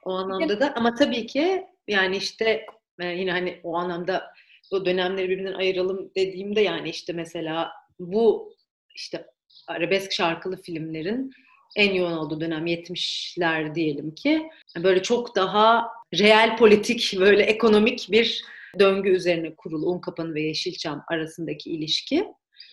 O 0.05 0.13
anlamda 0.13 0.61
da 0.61 0.75
ama 0.77 0.95
tabii 0.95 1.27
ki 1.27 1.67
yani 1.89 2.17
işte 2.17 2.67
e, 3.01 3.07
yine 3.07 3.31
hani 3.31 3.61
o 3.63 3.77
anlamda 3.77 4.33
o 4.71 4.87
dönemleri 4.87 5.29
birbirinden 5.29 5.53
ayıralım 5.53 6.11
dediğimde 6.17 6.61
yani 6.61 6.89
işte 6.89 7.13
mesela 7.13 7.73
bu 7.99 8.55
işte 8.95 9.27
arabesk 9.69 10.12
şarkılı 10.12 10.62
filmlerin 10.62 11.31
en 11.76 11.95
yoğun 11.95 12.12
olduğu 12.12 12.40
dönem 12.40 12.67
70'ler 12.67 13.75
diyelim 13.75 14.14
ki 14.14 14.49
böyle 14.76 15.02
çok 15.02 15.37
daha 15.37 15.88
real 16.19 16.57
politik 16.57 17.14
böyle 17.21 17.43
ekonomik 17.43 18.09
bir 18.11 18.45
döngü 18.79 19.11
üzerine 19.11 19.55
kurulu 19.55 19.90
Un 19.90 20.00
Kapanı 20.00 20.35
ve 20.35 20.43
Yeşilçam 20.43 21.05
arasındaki 21.09 21.71
ilişki. 21.71 22.25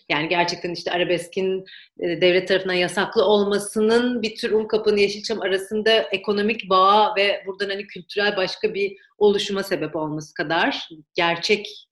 Yani 0.10 0.30
gerçekten 0.30 0.72
işte 0.72 0.92
arabeskin 0.92 1.66
e, 2.00 2.22
devlet 2.22 2.48
tarafından 2.48 2.74
yasaklı 2.74 3.26
olmasının 3.26 4.22
bir 4.22 4.36
tür 4.36 4.52
Un 4.52 4.68
Kapanı 4.68 5.00
Yeşilçam 5.00 5.42
arasında 5.42 5.92
ekonomik 5.92 6.70
bağ 6.70 7.16
ve 7.16 7.44
buradan 7.48 7.70
hani 7.70 7.88
kültürel 7.88 8.38
başka 8.38 8.74
bir 8.74 8.98
oluşuma 9.18 9.64
sebep 9.64 9.96
olması 9.96 10.34
kadar 10.34 10.90
gerçek 11.14 11.87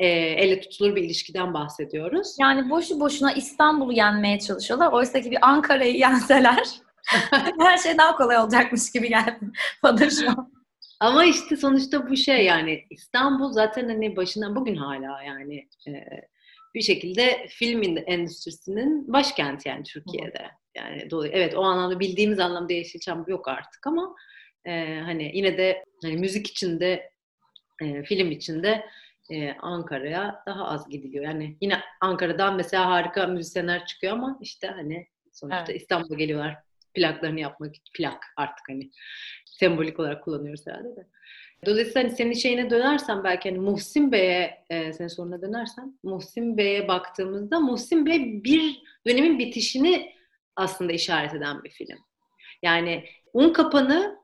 e, 0.00 0.06
elle 0.08 0.60
tutulur 0.60 0.96
bir 0.96 1.02
ilişkiden 1.02 1.54
bahsediyoruz. 1.54 2.36
Yani 2.40 2.70
boşu 2.70 3.00
boşuna 3.00 3.32
İstanbul'u 3.32 3.92
yenmeye 3.92 4.38
çalışıyorlar. 4.38 4.92
Oysa 4.92 5.20
ki 5.20 5.30
bir 5.30 5.48
Ankara'yı 5.48 5.96
yenseler 5.96 6.68
her 7.60 7.78
şey 7.78 7.98
daha 7.98 8.16
kolay 8.16 8.38
olacakmış 8.38 8.92
gibi 8.92 9.08
geldi 9.08 9.52
bana 9.82 10.10
şu 10.10 10.30
an. 10.30 10.52
Ama 11.00 11.24
işte 11.24 11.56
sonuçta 11.56 12.10
bu 12.10 12.16
şey 12.16 12.44
yani 12.44 12.84
İstanbul 12.90 13.52
zaten 13.52 13.88
hani 13.88 14.16
başından 14.16 14.56
bugün 14.56 14.76
hala 14.76 15.22
yani 15.22 15.68
e, 15.88 15.92
bir 16.74 16.82
şekilde 16.82 17.46
film 17.48 17.96
endüstrisinin 18.06 19.12
başkenti 19.12 19.68
yani 19.68 19.82
Türkiye'de. 19.82 20.50
Yani 20.74 21.10
dolayı 21.10 21.32
evet 21.34 21.54
o 21.56 21.62
anlamda 21.62 22.00
bildiğimiz 22.00 22.40
anlamda 22.40 22.72
Yeşilçam 22.72 23.24
yok 23.28 23.48
artık 23.48 23.86
ama 23.86 24.14
e, 24.64 25.00
hani 25.04 25.30
yine 25.34 25.58
de 25.58 25.84
hani 26.02 26.16
müzik 26.16 26.46
içinde 26.50 27.10
e, 27.82 28.02
film 28.02 28.30
içinde 28.30 28.84
e, 29.30 29.56
Ankara'ya 29.58 30.42
daha 30.46 30.68
az 30.68 30.88
gidiliyor. 30.88 31.24
Yani 31.24 31.56
yine 31.60 31.80
Ankara'dan 32.00 32.56
mesela 32.56 32.90
harika 32.90 33.26
müzisyenler 33.26 33.86
çıkıyor 33.86 34.12
ama 34.12 34.38
işte 34.40 34.66
hani 34.66 35.06
sonuçta 35.32 35.64
evet. 35.68 35.80
İstanbul'a 35.80 36.14
geliyorlar 36.14 36.56
plaklarını 36.94 37.40
yapmak 37.40 37.74
plak 37.94 38.26
artık 38.36 38.68
hani 38.68 38.90
sembolik 39.46 40.00
olarak 40.00 40.24
kullanıyoruz 40.24 40.66
herhalde 40.66 40.96
de. 40.96 41.06
Dolayısıyla 41.66 42.02
hani 42.02 42.16
senin 42.16 42.32
şeyine 42.32 42.70
dönersen 42.70 43.24
belki 43.24 43.48
hani 43.48 43.58
Muhsin 43.58 44.12
Bey'e 44.12 44.64
e, 44.70 44.92
senin 44.92 45.08
soruna 45.08 45.42
dönersen 45.42 45.98
Muhsin 46.02 46.56
Bey'e 46.56 46.88
baktığımızda 46.88 47.60
Muhsin 47.60 48.06
Bey 48.06 48.44
bir 48.44 48.82
dönemin 49.06 49.38
bitişini 49.38 50.12
aslında 50.56 50.92
işaret 50.92 51.34
eden 51.34 51.64
bir 51.64 51.70
film. 51.70 51.98
Yani 52.62 53.04
Un 53.32 53.52
Kapanı 53.52 54.20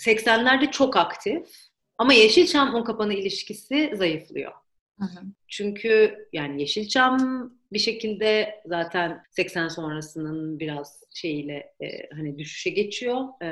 80'lerde 0.00 0.70
çok 0.70 0.96
aktif 0.96 1.67
ama 1.98 2.12
Yeşilçam 2.12 2.74
un 2.74 2.84
kapanı 2.84 3.14
ilişkisi 3.14 3.92
zayıflıyor. 3.94 4.52
Hı 4.98 5.04
hı. 5.04 5.20
Çünkü 5.48 6.16
yani 6.32 6.60
Yeşilçam 6.60 7.50
bir 7.72 7.78
şekilde 7.78 8.62
zaten 8.66 9.22
80 9.30 9.68
sonrasının 9.68 10.60
biraz 10.60 11.04
şeyiyle 11.14 11.74
e, 11.80 12.08
hani 12.16 12.38
düşüşe 12.38 12.70
geçiyor. 12.70 13.24
E, 13.42 13.46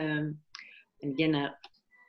yani 1.02 1.16
genel 1.16 1.54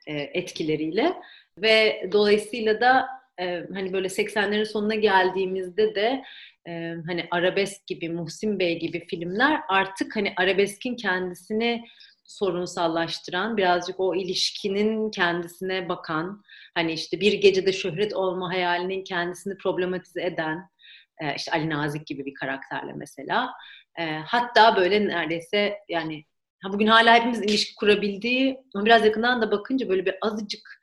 e, 0.06 0.14
etkileriyle 0.16 1.14
ve 1.58 2.08
dolayısıyla 2.12 2.80
da 2.80 3.06
e, 3.40 3.64
hani 3.74 3.92
böyle 3.92 4.08
80'lerin 4.08 4.64
sonuna 4.64 4.94
geldiğimizde 4.94 5.94
de 5.94 6.22
e, 6.68 6.94
hani 7.06 7.26
arabesk 7.30 7.86
gibi 7.86 8.08
Muhsin 8.08 8.58
Bey 8.58 8.78
gibi 8.78 9.06
filmler 9.06 9.60
artık 9.68 10.16
hani 10.16 10.32
arabeskin 10.36 10.96
kendisini 10.96 11.84
sorunsallaştıran, 12.28 13.56
birazcık 13.56 14.00
o 14.00 14.14
ilişkinin 14.14 15.10
kendisine 15.10 15.88
bakan, 15.88 16.42
hani 16.74 16.92
işte 16.92 17.20
bir 17.20 17.32
gecede 17.32 17.72
şöhret 17.72 18.14
olma 18.14 18.48
hayalinin 18.48 19.04
kendisini 19.04 19.56
problematize 19.56 20.22
eden, 20.22 20.70
e, 21.20 21.34
işte 21.34 21.52
Ali 21.52 21.70
Nazik 21.70 22.06
gibi 22.06 22.26
bir 22.26 22.34
karakterle 22.34 22.92
mesela. 22.96 23.50
E, 23.98 24.18
hatta 24.26 24.76
böyle 24.76 25.08
neredeyse 25.08 25.78
yani 25.88 26.24
bugün 26.72 26.86
hala 26.86 27.14
hepimiz 27.14 27.42
ilişki 27.42 27.74
kurabildiği, 27.74 28.58
biraz 28.74 29.04
yakından 29.04 29.42
da 29.42 29.50
bakınca 29.50 29.88
böyle 29.88 30.06
bir 30.06 30.14
azıcık 30.22 30.78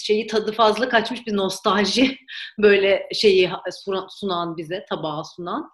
şeyi 0.00 0.26
tadı 0.26 0.52
fazla 0.52 0.88
kaçmış 0.88 1.26
bir 1.26 1.36
nostalji 1.36 2.18
böyle 2.58 3.08
şeyi 3.14 3.50
sunan 4.08 4.56
bize, 4.56 4.84
tabağa 4.88 5.24
sunan 5.24 5.70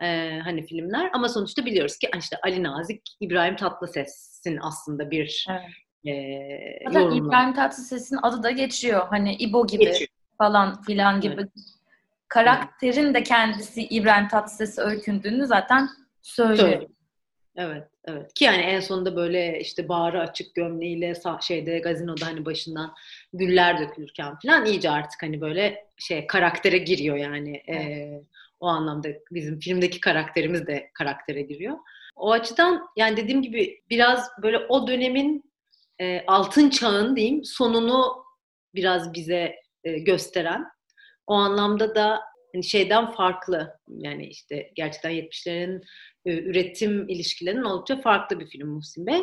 e, 0.00 0.38
hani 0.44 0.66
filmler. 0.66 1.10
Ama 1.12 1.28
sonuçta 1.28 1.64
biliyoruz 1.64 1.98
ki 1.98 2.10
işte 2.18 2.36
Ali 2.42 2.62
Nazik, 2.62 3.02
İbrahim 3.20 3.56
Tatlıses'in 3.56 4.58
aslında 4.62 5.10
bir 5.10 5.46
evet. 5.50 6.16
e, 6.16 6.84
Zaten 6.86 7.00
yorumlu. 7.00 7.28
İbrahim 7.28 7.54
Tatlıses'in 7.54 8.18
adı 8.22 8.42
da 8.42 8.50
geçiyor. 8.50 9.06
Hani 9.10 9.34
İbo 9.34 9.66
gibi 9.66 9.84
geçiyor. 9.84 10.08
falan 10.38 10.82
filan 10.82 11.20
gibi. 11.20 11.34
Evet. 11.34 11.50
Karakterin 12.28 13.14
de 13.14 13.22
kendisi 13.22 13.82
İbrahim 13.82 14.28
Tatlıses'e 14.28 14.82
öykündüğünü 14.82 15.46
zaten 15.46 15.88
söylüyor. 16.22 16.72
Söyle. 16.72 16.86
Evet. 17.56 17.88
evet. 18.04 18.34
Ki 18.34 18.44
yani 18.44 18.62
en 18.62 18.80
sonunda 18.80 19.16
böyle 19.16 19.60
işte 19.60 19.88
bağrı 19.88 20.20
açık 20.20 20.54
gömleğiyle 20.54 21.14
şeyde 21.40 21.78
gazinoda 21.78 22.26
hani 22.26 22.44
başından 22.44 22.94
güller 23.32 23.80
dökülürken 23.80 24.38
falan 24.42 24.66
iyice 24.66 24.90
artık 24.90 25.22
hani 25.22 25.40
böyle 25.40 25.86
şey 25.98 26.26
karaktere 26.26 26.78
giriyor 26.78 27.16
yani. 27.16 27.62
Evet. 27.66 27.86
Ee, 27.86 28.22
o 28.62 28.66
anlamda 28.66 29.08
bizim 29.30 29.60
filmdeki 29.60 30.00
karakterimiz 30.00 30.66
de 30.66 30.90
karaktere 30.94 31.42
giriyor. 31.42 31.78
O 32.16 32.32
açıdan 32.32 32.86
yani 32.96 33.16
dediğim 33.16 33.42
gibi 33.42 33.82
biraz 33.90 34.28
böyle 34.42 34.58
o 34.58 34.86
dönemin 34.88 35.52
e, 36.00 36.24
altın 36.26 36.70
çağın 36.70 37.16
diyeyim 37.16 37.44
sonunu 37.44 38.24
biraz 38.74 39.14
bize 39.14 39.54
e, 39.84 39.98
gösteren 39.98 40.64
o 41.26 41.34
anlamda 41.34 41.94
da 41.94 42.20
hani 42.54 42.64
şeyden 42.64 43.10
farklı 43.10 43.78
yani 43.88 44.26
işte 44.26 44.70
gerçekten 44.74 45.12
70'lerin 45.12 45.82
e, 46.26 46.38
üretim 46.38 47.08
ilişkilerinin 47.08 47.64
oldukça 47.64 48.00
farklı 48.00 48.40
bir 48.40 48.46
film 48.46 48.68
Muhsin 48.68 49.06
Bey. 49.06 49.22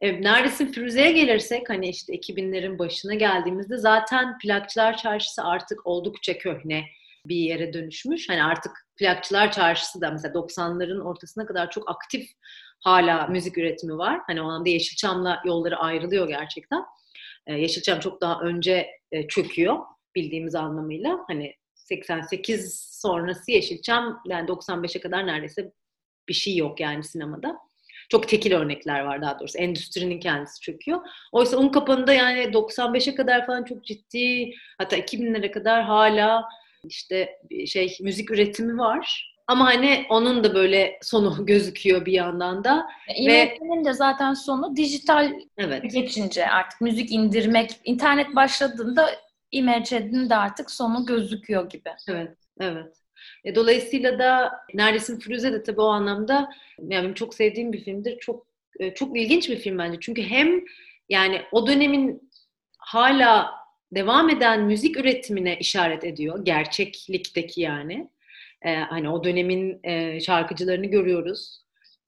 E, 0.00 0.22
neredesin 0.22 0.72
Firuze'ye 0.72 1.12
gelirsek 1.12 1.70
hani 1.70 1.88
işte 1.88 2.14
2000'lerin 2.14 2.78
başına 2.78 3.14
geldiğimizde 3.14 3.76
zaten 3.76 4.38
plakçılar 4.38 4.96
çarşısı 4.96 5.44
artık 5.44 5.86
oldukça 5.86 6.38
köhne 6.38 6.84
bir 7.28 7.36
yere 7.36 7.72
dönüşmüş. 7.72 8.28
Hani 8.28 8.44
artık 8.44 8.72
plakçılar 8.96 9.52
çarşısı 9.52 10.00
da 10.00 10.10
mesela 10.10 10.34
90'ların 10.34 11.02
ortasına 11.02 11.46
kadar 11.46 11.70
çok 11.70 11.90
aktif 11.90 12.30
hala 12.80 13.26
müzik 13.26 13.58
üretimi 13.58 13.98
var. 13.98 14.20
Hani 14.26 14.42
o 14.42 14.44
anda 14.44 14.68
Yeşilçam'la 14.68 15.42
yolları 15.44 15.76
ayrılıyor 15.76 16.28
gerçekten. 16.28 16.82
Ee, 17.46 17.54
Yeşilçam 17.54 18.00
çok 18.00 18.20
daha 18.20 18.40
önce 18.40 18.90
e, 19.12 19.28
çöküyor 19.28 19.78
bildiğimiz 20.14 20.54
anlamıyla. 20.54 21.18
Hani 21.28 21.54
88 21.74 22.80
sonrası 23.02 23.50
Yeşilçam 23.50 24.22
yani 24.26 24.48
95'e 24.48 25.00
kadar 25.00 25.26
neredeyse 25.26 25.72
bir 26.28 26.34
şey 26.34 26.56
yok 26.56 26.80
yani 26.80 27.04
sinemada. 27.04 27.56
Çok 28.08 28.28
tekil 28.28 28.52
örnekler 28.52 29.00
var 29.00 29.22
daha 29.22 29.38
doğrusu. 29.38 29.58
Endüstrinin 29.58 30.20
kendisi 30.20 30.60
çöküyor. 30.60 31.00
Oysa 31.32 31.56
un 31.56 31.68
kapanında 31.68 32.12
yani 32.12 32.40
95'e 32.40 33.14
kadar 33.14 33.46
falan 33.46 33.64
çok 33.64 33.84
ciddi 33.84 34.54
hatta 34.78 34.96
2000'lere 34.96 35.50
kadar 35.50 35.84
hala 35.84 36.44
işte 36.88 37.38
şey 37.66 37.96
müzik 38.00 38.30
üretimi 38.30 38.78
var. 38.78 39.32
Ama 39.46 39.66
hani 39.66 40.06
onun 40.10 40.44
da 40.44 40.54
böyle 40.54 40.98
sonu 41.02 41.46
gözüküyor 41.46 42.06
bir 42.06 42.12
yandan 42.12 42.64
da. 42.64 42.86
İMF'nin 43.16 43.84
de 43.84 43.92
zaten 43.92 44.34
sonu 44.34 44.76
dijital 44.76 45.32
evet. 45.58 45.92
geçince 45.92 46.48
artık 46.48 46.80
müzik 46.80 47.12
indirmek, 47.12 47.70
internet 47.84 48.36
başladığında 48.36 49.10
IMC'nin 49.50 50.30
de 50.30 50.36
artık 50.36 50.70
sonu 50.70 51.06
gözüküyor 51.06 51.70
gibi. 51.70 51.90
Evet, 52.08 52.36
evet. 52.60 52.96
E, 53.44 53.54
dolayısıyla 53.54 54.18
da 54.18 54.52
Neredesin 54.74 55.18
Firuze 55.18 55.52
de 55.52 55.62
tabii 55.62 55.80
o 55.80 55.86
anlamda 55.86 56.50
yani 56.78 57.14
çok 57.14 57.34
sevdiğim 57.34 57.72
bir 57.72 57.84
filmdir. 57.84 58.18
Çok 58.18 58.46
e, 58.80 58.94
çok 58.94 59.18
ilginç 59.18 59.48
bir 59.48 59.56
film 59.56 59.78
bence. 59.78 59.98
Çünkü 60.00 60.22
hem 60.22 60.64
yani 61.08 61.42
o 61.52 61.66
dönemin 61.66 62.30
hala 62.78 63.50
devam 63.92 64.30
eden 64.30 64.62
müzik 64.62 64.96
üretimine 64.96 65.58
işaret 65.58 66.04
ediyor. 66.04 66.44
Gerçeklikteki 66.44 67.60
yani. 67.60 68.10
E, 68.62 68.74
hani 68.74 69.08
o 69.08 69.24
dönemin 69.24 69.80
e, 69.84 70.20
şarkıcılarını 70.20 70.86
görüyoruz 70.86 71.62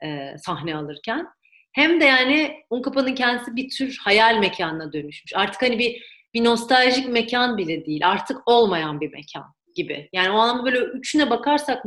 e, 0.05 0.39
sahne 0.39 0.77
alırken. 0.77 1.27
Hem 1.73 2.01
de 2.01 2.05
yani 2.05 2.55
Unkapa'nın 2.71 3.15
kendisi 3.15 3.57
bir 3.57 3.71
tür 3.71 3.99
hayal 4.05 4.39
mekanına 4.39 4.93
dönüşmüş. 4.93 5.33
Artık 5.35 5.63
hani 5.63 5.79
bir 5.79 6.19
bir 6.35 6.45
nostaljik 6.45 7.09
mekan 7.09 7.59
bile 7.59 7.87
değil. 7.87 8.09
Artık 8.09 8.49
olmayan 8.49 9.01
bir 9.01 9.13
mekan 9.13 9.45
gibi. 9.75 10.09
Yani 10.13 10.31
o 10.31 10.39
anlamda 10.39 10.65
böyle 10.65 10.79
üçüne 10.79 11.31
bakarsak 11.31 11.85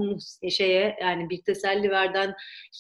şeye 0.50 0.98
yani 1.02 1.30
bir 1.30 1.42
teselliverden, 1.44 2.36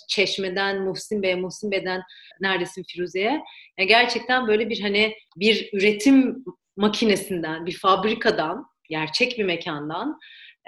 çeşmeden, 0.08 0.82
Muhsin 0.82 1.24
Bey, 1.24 1.36
Muhsin 1.36 1.72
Bey'den 1.72 2.02
neredesin 2.42 2.84
Firuze'ye. 2.84 3.44
Yani 3.78 3.88
gerçekten 3.88 4.48
böyle 4.48 4.70
bir 4.70 4.82
hani 4.82 5.16
bir 5.36 5.70
üretim 5.74 6.44
makinesinden, 6.78 7.66
bir 7.66 7.78
fabrikadan, 7.78 8.66
gerçek 8.90 9.38
bir 9.38 9.44
mekandan 9.44 10.20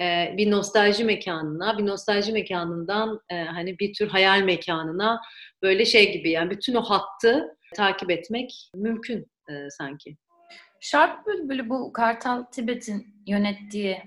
e, 0.02 0.34
bir 0.38 0.52
nostalji 0.52 1.04
mekanına, 1.04 1.78
bir 1.78 1.86
nostalji 1.86 2.34
mekanından 2.34 3.20
e, 3.30 3.44
hani 3.44 3.80
bir 3.80 3.94
tür 3.94 4.08
hayal 4.08 4.42
mekanına 4.42 5.22
böyle 5.62 5.86
şey 5.86 6.14
gibi 6.14 6.32
yani 6.32 6.50
bütün 6.50 6.76
o 6.76 6.82
hattı 6.82 7.58
takip 7.76 8.12
etmek 8.12 8.72
mümkün 8.76 9.32
e, 9.50 9.70
sanki. 9.70 10.18
Şark 10.80 11.28
Bülbülü 11.28 11.70
bu 11.70 11.94
Kartal 11.94 12.44
Tibet'in 12.44 13.08
yönettiği 13.28 14.02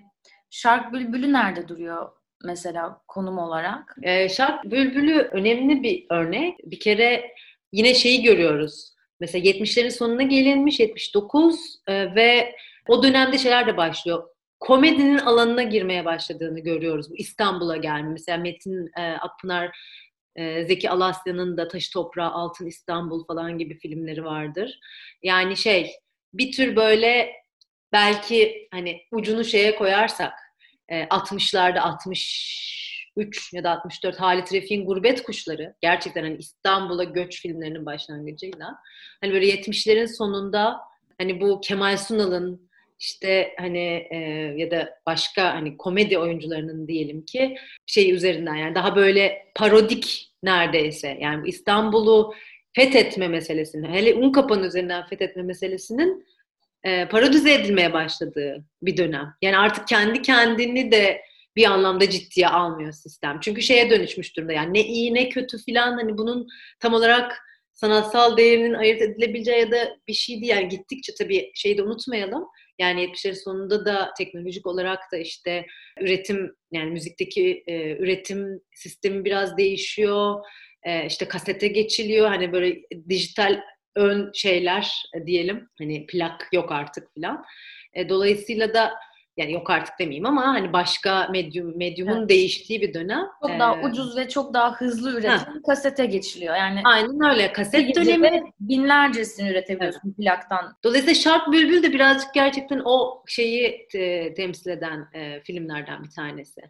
Şark 0.51 0.93
Bülbülü 0.93 1.33
nerede 1.33 1.69
duruyor 1.69 2.13
mesela 2.45 3.01
konum 3.09 3.39
olarak? 3.39 3.97
Ee, 4.03 4.29
Şark 4.29 4.65
Bülbülü 4.65 5.19
önemli 5.19 5.83
bir 5.83 6.07
örnek. 6.11 6.59
Bir 6.65 6.81
kere 6.81 7.35
yine 7.73 7.95
şeyi 7.95 8.23
görüyoruz. 8.23 8.96
Mesela 9.21 9.51
70'lerin 9.51 9.91
sonuna 9.91 10.23
gelinmiş 10.23 10.81
79 10.81 11.81
e, 11.87 12.15
ve 12.15 12.57
o 12.89 13.03
dönemde 13.03 13.39
şeyler 13.39 13.67
de 13.67 13.77
başlıyor 13.77 14.29
komedinin 14.61 15.19
alanına 15.19 15.63
girmeye 15.63 16.05
başladığını 16.05 16.61
görüyoruz. 16.61 17.11
Bu 17.11 17.17
İstanbul'a 17.17 17.77
gelme. 17.77 18.09
Mesela 18.09 18.39
Metin 18.39 18.91
e, 18.99 19.03
Akpınar, 19.03 19.79
e, 20.37 20.65
Zeki 20.65 20.91
Alasya'nın 20.91 21.57
da 21.57 21.69
Taşı 21.69 21.93
Toprağı, 21.93 22.31
Altın 22.31 22.67
İstanbul 22.67 23.25
falan 23.25 23.59
gibi 23.59 23.79
filmleri 23.79 24.25
vardır. 24.25 24.79
Yani 25.23 25.57
şey 25.57 25.93
bir 26.33 26.53
tür 26.53 26.77
böyle 26.77 27.33
belki 27.93 28.69
hani 28.71 29.03
ucunu 29.13 29.45
şeye 29.45 29.77
koyarsak 29.77 30.33
e, 30.89 31.03
60'larda 31.03 31.79
63 33.17 33.53
ya 33.53 33.65
da 33.65 33.71
64 33.71 34.21
Halit 34.21 34.53
Refik'in 34.53 34.87
Gurbet 34.87 35.23
Kuşları. 35.23 35.75
Gerçekten 35.81 36.23
hani 36.23 36.37
İstanbul'a 36.37 37.05
göç 37.05 37.43
filmlerinin 37.43 37.87
başlangıcıyla. 37.87 38.77
Hani 39.21 39.33
böyle 39.33 39.47
70'lerin 39.47 40.17
sonunda 40.17 40.81
hani 41.19 41.41
bu 41.41 41.61
Kemal 41.61 41.97
Sunal'ın 41.97 42.67
işte 42.99 43.55
hani 43.59 44.07
e, 44.11 44.17
ya 44.57 44.71
da 44.71 44.91
başka 45.07 45.55
hani 45.55 45.77
komedi 45.77 46.19
oyuncularının 46.19 46.89
diyelim 46.89 47.25
ki 47.25 47.57
şey 47.87 48.13
üzerinden 48.13 48.55
yani 48.55 48.75
daha 48.75 48.97
böyle 48.97 49.47
parodik 49.55 50.33
neredeyse. 50.43 51.19
Yani 51.21 51.49
İstanbul'u 51.49 52.35
fethetme 52.73 53.29
meselesini 53.29 53.89
hele 53.89 54.15
Unkapan 54.15 54.65
üzerinden 54.65 55.07
fethetme 55.07 55.43
meselesinin 55.43 56.27
e, 56.85 57.09
parodize 57.09 57.55
edilmeye 57.55 57.93
başladığı 57.93 58.65
bir 58.83 58.97
dönem. 58.97 59.35
Yani 59.43 59.59
artık 59.59 59.89
kendi 59.89 60.23
kendini 60.23 60.93
de 60.93 61.23
bir 61.57 61.65
anlamda 61.65 62.11
ciddiye 62.11 62.49
almıyor 62.49 62.93
sistem. 62.93 63.39
Çünkü 63.41 63.63
şeye 63.63 63.91
dönüşmüş 63.91 64.37
durumda 64.37 64.53
yani 64.53 64.75
ne 64.75 64.87
iyi 64.87 65.15
ne 65.15 65.29
kötü 65.29 65.59
filan 65.65 65.93
hani 65.93 66.19
bunun 66.19 66.47
tam 66.81 66.95
olarak 66.95 67.43
sanatsal 67.73 68.37
değerinin 68.37 68.75
ayırt 68.75 69.03
edilebileceği 69.03 69.61
ya 69.61 69.71
da 69.71 69.97
bir 70.09 70.13
şey 70.13 70.41
değil. 70.41 70.53
Yani 70.53 70.69
gittikçe 70.69 71.13
tabii 71.19 71.51
şeyi 71.55 71.79
de 71.79 71.83
unutmayalım. 71.83 72.45
Yani 72.79 73.05
70'lerin 73.05 73.45
sonunda 73.45 73.85
da 73.85 74.11
teknolojik 74.19 74.67
olarak 74.67 74.99
da 75.13 75.17
işte 75.17 75.67
üretim 76.01 76.57
yani 76.73 76.91
müzikteki 76.91 77.65
e, 77.67 77.97
üretim 77.97 78.61
sistemi 78.75 79.25
biraz 79.25 79.57
değişiyor. 79.57 80.45
E, 80.83 81.07
işte 81.07 81.29
kasete 81.29 81.69
geçiliyor. 81.69 82.29
Hani 82.29 82.53
böyle 82.53 82.81
dijital 83.09 83.61
ön 83.97 84.31
şeyler 84.35 84.93
e, 85.15 85.27
diyelim. 85.27 85.69
Hani 85.79 86.07
plak 86.07 86.49
yok 86.53 86.73
artık 86.73 87.15
filan. 87.15 87.45
E, 87.95 88.09
dolayısıyla 88.09 88.75
da 88.75 88.93
yani 89.37 89.53
yok 89.53 89.71
artık 89.71 89.99
demeyeyim 89.99 90.27
ama 90.27 90.47
hani 90.47 90.73
başka 90.73 91.29
medyum 91.33 91.79
medyumun 91.79 92.19
evet. 92.19 92.29
değiştiği 92.29 92.81
bir 92.81 92.95
dönem. 92.95 93.27
Çok 93.43 93.51
ee, 93.51 93.59
daha 93.59 93.81
ucuz 93.83 94.17
ve 94.17 94.29
çok 94.29 94.55
daha 94.55 94.75
hızlı 94.75 95.13
üretim 95.13 95.31
ha. 95.31 95.53
kasete 95.67 96.07
geçiliyor. 96.07 96.57
Yani 96.57 96.81
Aynen 96.85 97.31
öyle. 97.31 97.53
Kaset 97.53 97.97
dönemi 97.97 98.43
binlercesini 98.61 99.51
üretebiliyorsun 99.51 100.01
evet. 100.05 100.17
plaktan. 100.17 100.77
Dolayısıyla 100.85 101.15
Şark 101.15 101.53
Bülbül 101.53 101.83
de 101.83 101.93
birazcık 101.93 102.35
gerçekten 102.35 102.83
o 102.85 103.23
şeyi 103.27 103.89
te, 103.93 104.35
temsil 104.35 104.71
eden 104.71 105.09
e, 105.15 105.41
filmlerden 105.41 106.05
bir 106.05 106.11
tanesi. 106.11 106.61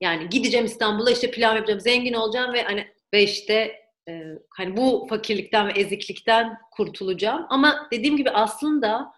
Yani 0.00 0.28
gideceğim 0.28 0.66
İstanbul'a 0.66 1.10
işte 1.10 1.30
plan 1.30 1.54
yapacağım, 1.54 1.80
zengin 1.80 2.14
olacağım 2.14 2.52
ve 2.52 2.62
hani 2.62 2.86
ve 3.14 3.22
işte 3.22 3.82
e, 4.08 4.22
hani 4.50 4.76
bu 4.76 5.06
fakirlikten 5.10 5.68
ve 5.68 5.72
eziklikten 5.72 6.58
kurtulacağım. 6.70 7.46
Ama 7.48 7.88
dediğim 7.92 8.16
gibi 8.16 8.30
aslında 8.30 9.12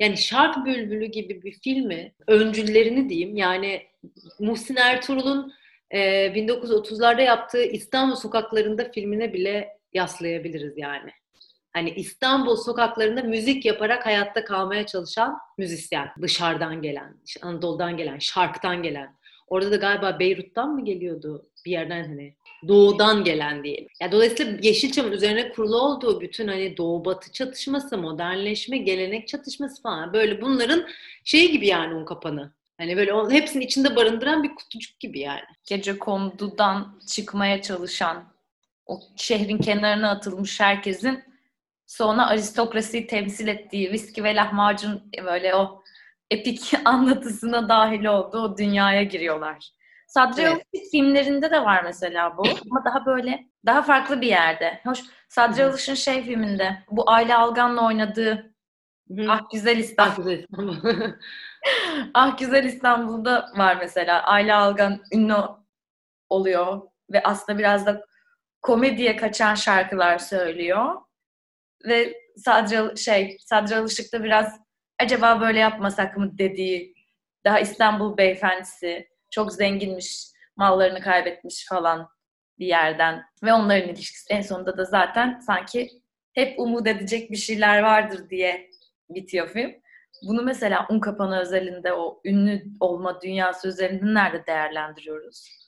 yani 0.00 0.16
Şark 0.16 0.66
Bülbülü 0.66 1.06
gibi 1.06 1.42
bir 1.42 1.52
filmi 1.52 2.12
öncüllerini 2.26 3.08
diyeyim 3.08 3.36
yani 3.36 3.82
Muhsin 4.38 4.76
Ertuğrul'un 4.76 5.52
e, 5.90 5.98
1930'larda 6.26 7.22
yaptığı 7.22 7.62
İstanbul 7.62 8.16
sokaklarında 8.16 8.90
filmine 8.90 9.32
bile 9.32 9.68
yaslayabiliriz 9.92 10.72
yani. 10.76 11.10
Hani 11.72 11.90
İstanbul 11.90 12.56
sokaklarında 12.56 13.22
müzik 13.22 13.64
yaparak 13.64 14.06
hayatta 14.06 14.44
kalmaya 14.44 14.86
çalışan 14.86 15.38
müzisyen. 15.58 16.08
Dışarıdan 16.22 16.82
gelen, 16.82 17.16
Anadolu'dan 17.42 17.96
gelen, 17.96 18.18
Şark'tan 18.18 18.82
gelen. 18.82 19.14
Orada 19.46 19.70
da 19.70 19.76
galiba 19.76 20.18
Beyrut'tan 20.18 20.74
mı 20.74 20.84
geliyordu 20.84 21.50
bir 21.66 21.70
yerden 21.70 22.04
hani 22.04 22.34
doğudan 22.68 23.24
gelen 23.24 23.64
diyelim. 23.64 23.88
Yani 24.00 24.12
dolayısıyla 24.12 24.58
Yeşilçam'ın 24.62 25.12
üzerine 25.12 25.52
kurulu 25.52 25.76
olduğu 25.76 26.20
bütün 26.20 26.48
hani 26.48 26.76
doğu 26.76 27.04
batı 27.04 27.32
çatışması, 27.32 27.98
modernleşme, 27.98 28.78
gelenek 28.78 29.28
çatışması 29.28 29.82
falan 29.82 30.12
böyle 30.12 30.42
bunların 30.42 30.86
şey 31.24 31.52
gibi 31.52 31.66
yani 31.66 31.94
un 31.94 32.04
kapanı. 32.04 32.52
Hani 32.78 32.96
böyle 32.96 33.12
o, 33.12 33.30
hepsinin 33.30 33.64
içinde 33.64 33.96
barındıran 33.96 34.42
bir 34.42 34.54
kutucuk 34.54 35.00
gibi 35.00 35.20
yani. 35.20 35.40
Gece 35.64 35.98
kondudan 35.98 37.00
çıkmaya 37.06 37.62
çalışan 37.62 38.24
o 38.86 39.00
şehrin 39.16 39.58
kenarına 39.58 40.10
atılmış 40.10 40.60
herkesin 40.60 41.24
sonra 41.86 42.26
aristokrasiyi 42.26 43.06
temsil 43.06 43.48
ettiği 43.48 43.92
viski 43.92 44.24
ve 44.24 44.34
lahmacun 44.34 45.02
böyle 45.24 45.54
o 45.54 45.82
epik 46.30 46.72
anlatısına 46.84 47.68
dahil 47.68 48.04
olduğu 48.04 48.58
dünyaya 48.58 49.02
giriyorlar. 49.02 49.70
Sadri 50.10 50.42
evet. 50.42 50.52
Alışık 50.52 50.90
filmlerinde 50.90 51.50
de 51.50 51.62
var 51.62 51.82
mesela 51.84 52.36
bu 52.36 52.42
ama 52.70 52.84
daha 52.84 53.06
böyle 53.06 53.48
daha 53.66 53.82
farklı 53.82 54.20
bir 54.20 54.26
yerde. 54.26 54.80
Hoş 54.84 55.00
Sadri 55.28 55.64
Alış'ın 55.64 55.94
şey 55.94 56.22
filminde 56.22 56.84
bu 56.90 57.10
Aile 57.10 57.34
Algan'la 57.34 57.86
oynadığı 57.86 58.54
Ah 59.28 59.50
Güzel 59.52 59.78
İstanbul. 59.78 60.12
Ah 60.12 60.26
Güzel 60.26 60.38
İstanbul. 60.38 60.76
ah 62.14 62.38
Güzel 62.38 62.64
İstanbul'da 62.64 63.50
var 63.56 63.76
mesela. 63.80 64.22
Aile 64.22 64.54
Algan 64.54 65.02
ünlü 65.12 65.34
oluyor 66.28 66.80
ve 67.12 67.22
aslında 67.22 67.58
biraz 67.58 67.86
da 67.86 68.04
komediye 68.62 69.16
kaçan 69.16 69.54
şarkılar 69.54 70.18
söylüyor. 70.18 70.94
Ve 71.84 72.14
Sadri 72.36 72.98
şey 72.98 73.36
Sadri 73.40 73.76
Alışık 73.76 74.12
da 74.12 74.24
biraz 74.24 74.60
acaba 74.98 75.40
böyle 75.40 75.58
yapmasak 75.58 76.16
mı 76.16 76.38
dediği 76.38 76.94
daha 77.44 77.60
İstanbul 77.60 78.16
beyefendisi 78.16 79.10
çok 79.30 79.52
zenginmiş, 79.52 80.26
mallarını 80.56 81.00
kaybetmiş 81.00 81.66
falan 81.68 82.08
bir 82.58 82.66
yerden 82.66 83.24
ve 83.42 83.52
onların 83.52 83.88
ilişkisi 83.88 84.32
en 84.32 84.42
sonunda 84.42 84.78
da 84.78 84.84
zaten 84.84 85.40
sanki 85.46 85.90
hep 86.32 86.60
umut 86.60 86.86
edecek 86.86 87.30
bir 87.30 87.36
şeyler 87.36 87.82
vardır 87.82 88.30
diye 88.30 88.70
bitiyor 89.10 89.48
film. 89.48 89.72
Bunu 90.22 90.42
mesela 90.42 90.86
Un 90.90 91.00
Kapanı 91.00 91.40
özelinde 91.40 91.92
o 91.92 92.20
ünlü 92.24 92.64
olma 92.80 93.20
dünyası 93.20 93.68
üzerinde 93.68 94.14
nerede 94.14 94.46
değerlendiriyoruz? 94.46 95.59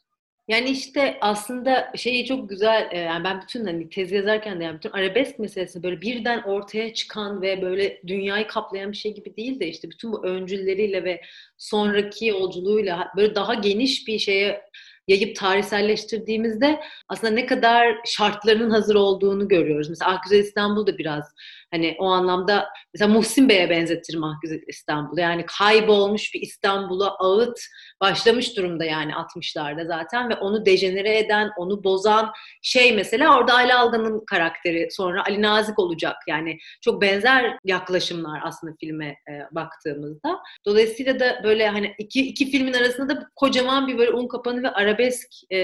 Yani 0.52 0.70
işte 0.70 1.18
aslında 1.20 1.92
şeyi 1.96 2.26
çok 2.26 2.48
güzel, 2.48 2.88
e, 2.92 2.98
yani 2.98 3.24
ben 3.24 3.42
bütün 3.42 3.64
hani 3.64 3.88
tez 3.88 4.12
yazarken 4.12 4.60
de 4.60 4.64
yani 4.64 4.76
bütün 4.76 4.90
arabesk 4.90 5.38
meselesi 5.38 5.82
böyle 5.82 6.00
birden 6.00 6.42
ortaya 6.42 6.94
çıkan 6.94 7.42
ve 7.42 7.62
böyle 7.62 8.00
dünyayı 8.06 8.46
kaplayan 8.46 8.92
bir 8.92 8.96
şey 8.96 9.14
gibi 9.14 9.36
değil 9.36 9.60
de 9.60 9.66
işte 9.68 9.90
bütün 9.90 10.12
bu 10.12 10.24
öncülleriyle 10.26 11.04
ve 11.04 11.20
sonraki 11.58 12.26
yolculuğuyla 12.26 13.12
böyle 13.16 13.34
daha 13.34 13.54
geniş 13.54 14.08
bir 14.08 14.18
şeye 14.18 14.62
yayıp 15.08 15.36
tarihselleştirdiğimizde 15.36 16.80
aslında 17.08 17.32
ne 17.32 17.46
kadar 17.46 17.96
şartlarının 18.06 18.70
hazır 18.70 18.94
olduğunu 18.94 19.48
görüyoruz. 19.48 19.88
Mesela 19.88 20.10
Ah 20.10 20.22
Güzel 20.22 20.38
İstanbul 20.38 20.86
da 20.86 20.98
biraz 20.98 21.24
hani 21.70 21.96
o 21.98 22.06
anlamda 22.06 22.68
mesela 22.94 23.12
Muhsin 23.12 23.48
Bey'e 23.48 23.70
benzetirim 23.70 24.24
Ah 24.24 24.40
Güzel 24.42 24.60
İstanbul. 24.66 25.18
Yani 25.18 25.44
kaybolmuş 25.46 26.34
bir 26.34 26.40
İstanbul'a 26.40 27.16
ağıt 27.18 27.60
başlamış 28.02 28.56
durumda 28.56 28.84
yani 28.84 29.12
60'larda 29.12 29.86
zaten 29.86 30.30
ve 30.30 30.34
onu 30.34 30.66
dejenere 30.66 31.18
eden, 31.18 31.50
onu 31.56 31.84
bozan 31.84 32.32
şey 32.62 32.92
mesela 32.92 33.38
orada 33.38 33.54
Ali 33.54 33.74
Algan'ın 33.74 34.24
karakteri 34.26 34.88
sonra 34.90 35.24
Ali 35.24 35.42
Nazik 35.42 35.78
olacak. 35.78 36.16
Yani 36.28 36.58
çok 36.80 37.02
benzer 37.02 37.58
yaklaşımlar 37.64 38.40
aslında 38.44 38.74
filme 38.80 39.06
e, 39.06 39.32
baktığımızda. 39.52 40.38
Dolayısıyla 40.66 41.20
da 41.20 41.40
böyle 41.44 41.68
hani 41.68 41.94
iki, 41.98 42.26
iki 42.26 42.50
filmin 42.50 42.72
arasında 42.72 43.16
da 43.16 43.28
kocaman 43.36 43.88
bir 43.88 43.98
böyle 43.98 44.10
un 44.10 44.28
kapanı 44.28 44.62
ve 44.62 44.70
arabesk 44.70 45.28
e, 45.50 45.58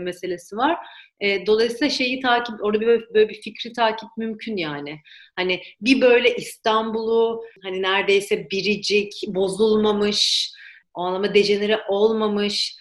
meselesi 0.00 0.56
var. 0.56 0.78
E, 1.20 1.46
dolayısıyla 1.46 1.90
şeyi 1.90 2.20
takip, 2.20 2.64
orada 2.64 2.80
böyle, 2.80 3.14
böyle 3.14 3.28
bir 3.28 3.40
fikri 3.42 3.72
takip 3.72 4.08
mümkün 4.16 4.56
yani. 4.56 5.00
Hani 5.36 5.62
bir 5.80 6.00
böyle 6.00 6.36
İstanbul'u 6.36 7.44
hani 7.62 7.82
neredeyse 7.82 8.50
biricik, 8.50 9.12
bozulmamış, 9.26 10.51
o 10.94 11.02
anlamda 11.02 11.34
dejenere 11.34 11.80
olmamış, 11.88 12.76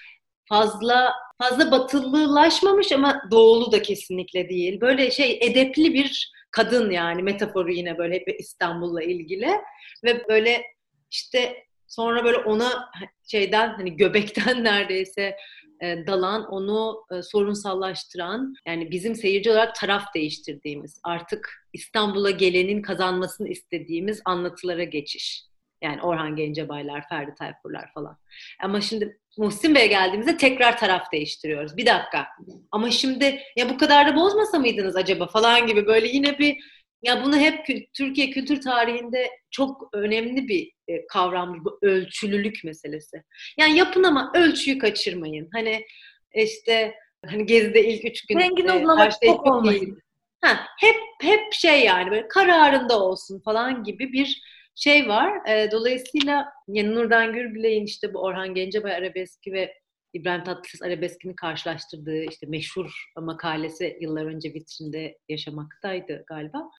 fazla 0.45 1.13
fazla 1.41 1.71
batılılaşmamış 1.71 2.91
ama 2.91 3.21
doğulu 3.31 3.71
da 3.71 3.81
kesinlikle 3.81 4.49
değil. 4.49 4.81
Böyle 4.81 5.11
şey 5.11 5.39
edepli 5.41 5.93
bir 5.93 6.31
kadın 6.51 6.91
yani 6.91 7.23
metaforu 7.23 7.71
yine 7.71 7.97
böyle 7.97 8.15
hep 8.15 8.39
İstanbul'la 8.39 9.03
ilgili 9.03 9.49
ve 10.03 10.27
böyle 10.29 10.63
işte 11.11 11.55
sonra 11.87 12.23
böyle 12.23 12.37
ona 12.37 12.91
şeyden 13.27 13.69
hani 13.69 13.97
göbekten 13.97 14.63
neredeyse 14.63 15.35
e, 15.81 16.07
dalan, 16.07 16.45
onu 16.51 17.05
e, 17.11 17.21
sorunsallaştıran, 17.21 18.53
yani 18.67 18.91
bizim 18.91 19.15
seyirci 19.15 19.51
olarak 19.51 19.75
taraf 19.75 20.03
değiştirdiğimiz, 20.15 20.99
artık 21.03 21.67
İstanbul'a 21.73 22.31
gelenin 22.31 22.81
kazanmasını 22.81 23.49
istediğimiz 23.49 24.21
anlatılara 24.25 24.83
geçiş. 24.83 25.43
Yani 25.81 26.01
Orhan 26.01 26.35
Gencebaylar, 26.35 27.09
Ferdi 27.09 27.35
Tayfurlar 27.35 27.93
falan. 27.93 28.17
Ama 28.63 28.81
şimdi 28.81 29.19
Muhsin 29.37 29.75
Bey'e 29.75 29.87
geldiğimizde 29.87 30.37
tekrar 30.37 30.77
taraf 30.77 31.11
değiştiriyoruz. 31.11 31.77
Bir 31.77 31.85
dakika. 31.85 32.27
Ama 32.71 32.91
şimdi 32.91 33.39
ya 33.55 33.69
bu 33.69 33.77
kadar 33.77 34.07
da 34.07 34.15
bozmasa 34.15 34.59
mıydınız 34.59 34.95
acaba 34.95 35.27
falan 35.27 35.67
gibi 35.67 35.85
böyle 35.85 36.07
yine 36.07 36.39
bir 36.39 36.57
ya 37.03 37.23
bunu 37.23 37.37
hep 37.37 37.65
Türkiye 37.93 38.29
kültür 38.29 38.61
tarihinde 38.61 39.29
çok 39.51 39.89
önemli 39.93 40.47
bir 40.47 40.71
e, 40.87 41.07
kavram 41.07 41.65
bu 41.65 41.79
ölçülülük 41.81 42.63
meselesi. 42.63 43.23
Yani 43.57 43.77
yapın 43.77 44.03
ama 44.03 44.31
ölçüyü 44.35 44.79
kaçırmayın. 44.79 45.49
Hani 45.53 45.85
işte 46.33 46.95
hani 47.25 47.45
gezide 47.45 47.85
ilk 47.85 48.05
üç 48.05 48.25
gün 48.25 48.39
Zengin 48.39 48.67
e, 48.67 48.71
olmamak 48.71 49.13
şey 49.23 49.29
çok 49.29 49.47
olmasın. 49.47 50.01
Ha, 50.41 50.67
hep 50.79 50.95
hep 51.21 51.53
şey 51.53 51.83
yani 51.83 52.11
böyle 52.11 52.27
kararında 52.27 52.99
olsun 52.99 53.41
falan 53.45 53.83
gibi 53.83 54.13
bir 54.13 54.41
şey 54.75 55.07
var. 55.07 55.49
E, 55.49 55.71
dolayısıyla 55.71 56.45
yani 56.67 56.95
Nurdan 56.95 57.33
Gürbilek'in 57.33 57.85
işte 57.85 58.13
bu 58.13 58.19
Orhan 58.19 58.53
Gencebay 58.53 58.95
arabeski 58.95 59.53
ve 59.53 59.73
İbrahim 60.13 60.43
Tatlıses 60.43 60.81
arabeskini 60.81 61.35
karşılaştırdığı 61.35 62.23
işte 62.23 62.47
meşhur 62.47 63.11
makalesi 63.17 63.97
yıllar 64.01 64.25
önce 64.25 64.53
vitrinde 64.53 65.17
yaşamaktaydı 65.29 66.23
galiba. 66.27 66.69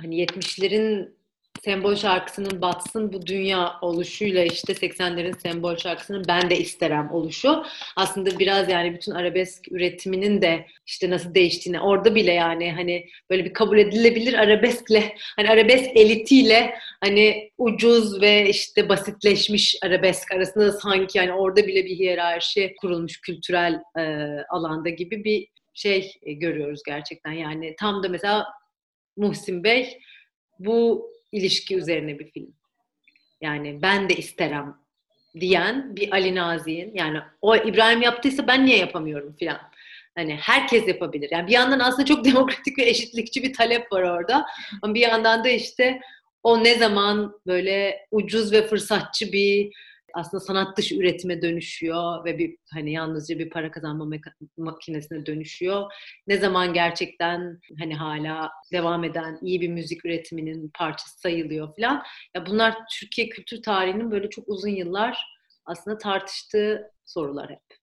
Hani 0.00 0.24
70'lerin 0.24 1.17
sembol 1.64 1.94
şarkısının 1.94 2.62
batsın 2.62 3.12
bu 3.12 3.26
dünya 3.26 3.72
oluşuyla 3.82 4.44
işte 4.44 4.72
80'lerin 4.72 5.40
sembol 5.40 5.76
şarkısının 5.76 6.24
ben 6.28 6.50
de 6.50 6.58
isterem 6.58 7.10
oluşu. 7.10 7.64
Aslında 7.96 8.38
biraz 8.38 8.68
yani 8.68 8.94
bütün 8.94 9.12
arabesk 9.12 9.72
üretiminin 9.72 10.42
de 10.42 10.66
işte 10.86 11.10
nasıl 11.10 11.34
değiştiğini 11.34 11.80
orada 11.80 12.14
bile 12.14 12.32
yani 12.32 12.72
hani 12.72 13.08
böyle 13.30 13.44
bir 13.44 13.52
kabul 13.52 13.78
edilebilir 13.78 14.34
arabeskle 14.34 15.14
hani 15.36 15.50
arabesk 15.50 15.96
elitiyle 15.96 16.74
hani 17.00 17.50
ucuz 17.58 18.20
ve 18.20 18.48
işte 18.48 18.88
basitleşmiş 18.88 19.76
arabesk 19.82 20.32
arasında 20.32 20.72
sanki 20.72 21.18
yani 21.18 21.32
orada 21.32 21.66
bile 21.66 21.84
bir 21.84 21.96
hiyerarşi 21.96 22.74
kurulmuş 22.80 23.20
kültürel 23.20 23.82
e, 23.98 24.02
alanda 24.48 24.88
gibi 24.88 25.24
bir 25.24 25.48
şey 25.74 26.12
e, 26.22 26.32
görüyoruz 26.32 26.80
gerçekten. 26.86 27.32
Yani 27.32 27.76
tam 27.78 28.02
da 28.02 28.08
mesela 28.08 28.46
Muhsin 29.16 29.64
Bey 29.64 29.98
bu 30.58 31.10
ilişki 31.32 31.76
üzerine 31.76 32.18
bir 32.18 32.30
film. 32.30 32.54
Yani 33.40 33.82
ben 33.82 34.08
de 34.08 34.14
isterim 34.14 34.74
diyen 35.40 35.96
bir 35.96 36.12
Ali 36.12 36.34
Nazi'nin 36.34 36.94
yani 36.94 37.18
o 37.40 37.56
İbrahim 37.56 38.02
yaptıysa 38.02 38.46
ben 38.46 38.66
niye 38.66 38.78
yapamıyorum 38.78 39.36
filan. 39.38 39.60
Hani 40.14 40.34
herkes 40.34 40.88
yapabilir. 40.88 41.28
Yani 41.32 41.46
bir 41.46 41.52
yandan 41.52 41.78
aslında 41.78 42.04
çok 42.04 42.24
demokratik 42.24 42.78
ve 42.78 42.82
eşitlikçi 42.82 43.42
bir 43.42 43.52
talep 43.52 43.92
var 43.92 44.02
orada. 44.02 44.46
Ama 44.82 44.94
bir 44.94 45.00
yandan 45.00 45.44
da 45.44 45.48
işte 45.48 46.00
o 46.42 46.64
ne 46.64 46.74
zaman 46.74 47.40
böyle 47.46 48.06
ucuz 48.10 48.52
ve 48.52 48.66
fırsatçı 48.66 49.32
bir 49.32 49.70
aslında 50.14 50.40
sanat 50.40 50.76
dışı 50.76 50.94
üretime 50.94 51.42
dönüşüyor 51.42 52.24
ve 52.24 52.38
bir 52.38 52.56
hani 52.72 52.92
yalnızca 52.92 53.38
bir 53.38 53.50
para 53.50 53.70
kazanma 53.70 54.18
makinesine 54.56 55.26
dönüşüyor. 55.26 55.92
Ne 56.26 56.36
zaman 56.36 56.72
gerçekten 56.72 57.60
hani 57.78 57.94
hala 57.94 58.50
devam 58.72 59.04
eden 59.04 59.38
iyi 59.42 59.60
bir 59.60 59.68
müzik 59.68 60.04
üretiminin 60.04 60.70
parçası 60.74 61.20
sayılıyor 61.20 61.76
falan. 61.76 62.02
Ya 62.36 62.46
bunlar 62.46 62.74
Türkiye 63.00 63.28
kültür 63.28 63.62
tarihinin 63.62 64.10
böyle 64.10 64.30
çok 64.30 64.48
uzun 64.48 64.70
yıllar 64.70 65.18
aslında 65.64 65.98
tartıştığı 65.98 66.90
sorular 67.04 67.50
hep. 67.50 67.78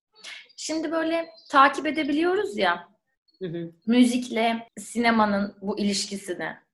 Şimdi 0.57 0.91
böyle 0.91 1.29
takip 1.51 1.85
edebiliyoruz 1.85 2.57
ya 2.57 2.88
hı 3.39 3.47
hı. 3.47 3.71
müzikle 3.88 4.67
sinemanın 4.77 5.55
bu 5.61 5.79
ilişkisini. 5.79 6.64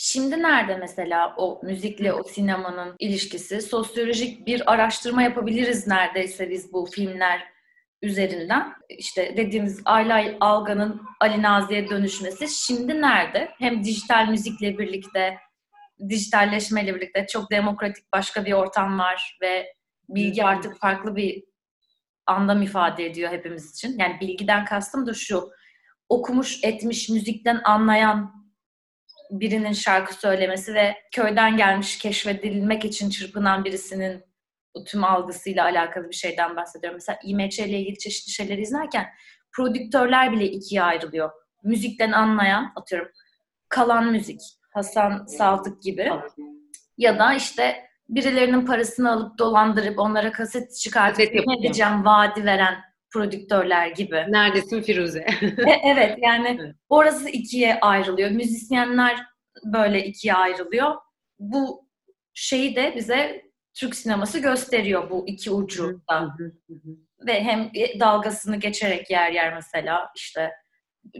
Şimdi 0.00 0.42
nerede 0.42 0.76
mesela 0.76 1.34
o 1.36 1.60
müzikle 1.62 2.12
o 2.12 2.22
sinemanın 2.22 2.96
ilişkisi? 2.98 3.62
Sosyolojik 3.62 4.46
bir 4.46 4.72
araştırma 4.72 5.22
yapabiliriz 5.22 5.86
neredeyse 5.86 6.50
biz 6.50 6.72
bu 6.72 6.86
filmler 6.86 7.44
üzerinden. 8.02 8.72
İşte 8.88 9.36
dediğimiz 9.36 9.80
Aylay 9.84 10.36
Algan'ın 10.40 11.02
Ali 11.20 11.42
Nazi'ye 11.42 11.88
dönüşmesi 11.88 12.48
şimdi 12.48 13.00
nerede? 13.00 13.50
Hem 13.58 13.84
dijital 13.84 14.28
müzikle 14.28 14.78
birlikte, 14.78 15.38
dijitalleşmeyle 16.08 16.94
birlikte 16.94 17.26
çok 17.26 17.50
demokratik 17.50 18.12
başka 18.12 18.44
bir 18.44 18.52
ortam 18.52 18.98
var 18.98 19.38
ve 19.42 19.72
bilgi 20.08 20.44
artık 20.44 20.80
farklı 20.80 21.16
bir 21.16 21.44
anlam 22.26 22.62
ifade 22.62 23.06
ediyor 23.06 23.32
hepimiz 23.32 23.70
için. 23.70 23.98
Yani 23.98 24.20
bilgiden 24.20 24.64
kastım 24.64 25.06
da 25.06 25.14
şu, 25.14 25.50
okumuş 26.08 26.64
etmiş 26.64 27.08
müzikten 27.08 27.60
anlayan 27.64 28.37
birinin 29.30 29.72
şarkı 29.72 30.14
söylemesi 30.14 30.74
ve 30.74 30.94
köyden 31.14 31.56
gelmiş 31.56 31.98
keşfedilmek 31.98 32.84
için 32.84 33.10
çırpınan 33.10 33.64
birisinin 33.64 34.24
o 34.74 34.84
tüm 34.84 35.04
algısıyla 35.04 35.64
alakalı 35.64 36.08
bir 36.08 36.14
şeyden 36.14 36.56
bahsediyorum. 36.56 36.96
Mesela 36.96 37.18
IMC 37.24 37.66
ile 37.66 37.78
ilgili 37.78 37.98
çeşitli 37.98 38.32
şeyleri 38.32 38.60
izlerken 38.60 39.06
prodüktörler 39.56 40.32
bile 40.32 40.44
ikiye 40.44 40.82
ayrılıyor. 40.82 41.30
müzikten 41.62 42.12
anlayan 42.12 42.72
atıyorum 42.76 43.08
kalan 43.68 44.12
müzik 44.12 44.40
Hasan 44.74 45.26
Saltık 45.26 45.82
gibi 45.82 46.10
ya 46.98 47.18
da 47.18 47.34
işte 47.34 47.88
birilerinin 48.08 48.66
parasını 48.66 49.12
alıp 49.12 49.38
dolandırıp 49.38 49.98
onlara 49.98 50.32
kaset 50.32 50.76
çıkartıp 50.76 51.34
ne 51.34 51.58
edeceğim 51.58 52.04
vaadi 52.04 52.44
veren 52.44 52.87
prodüktörler 53.12 53.88
gibi. 53.88 54.24
Neredesin 54.28 54.82
Firuze? 54.82 55.26
e, 55.42 55.72
evet 55.84 56.18
yani 56.22 56.56
evet. 56.60 56.74
orası 56.88 57.28
ikiye 57.28 57.80
ayrılıyor. 57.80 58.30
Müzisyenler 58.30 59.26
böyle 59.64 60.04
ikiye 60.04 60.34
ayrılıyor. 60.34 60.94
Bu 61.38 61.88
şeyi 62.34 62.76
de 62.76 62.92
bize 62.96 63.42
Türk 63.74 63.94
sineması 63.94 64.38
gösteriyor 64.38 65.10
bu 65.10 65.28
iki 65.28 65.50
ucu 65.50 66.02
da. 66.10 66.36
Ve 67.26 67.44
hem 67.44 67.70
dalgasını 68.00 68.56
geçerek 68.56 69.10
yer 69.10 69.32
yer 69.32 69.54
mesela 69.54 70.10
işte 70.16 70.50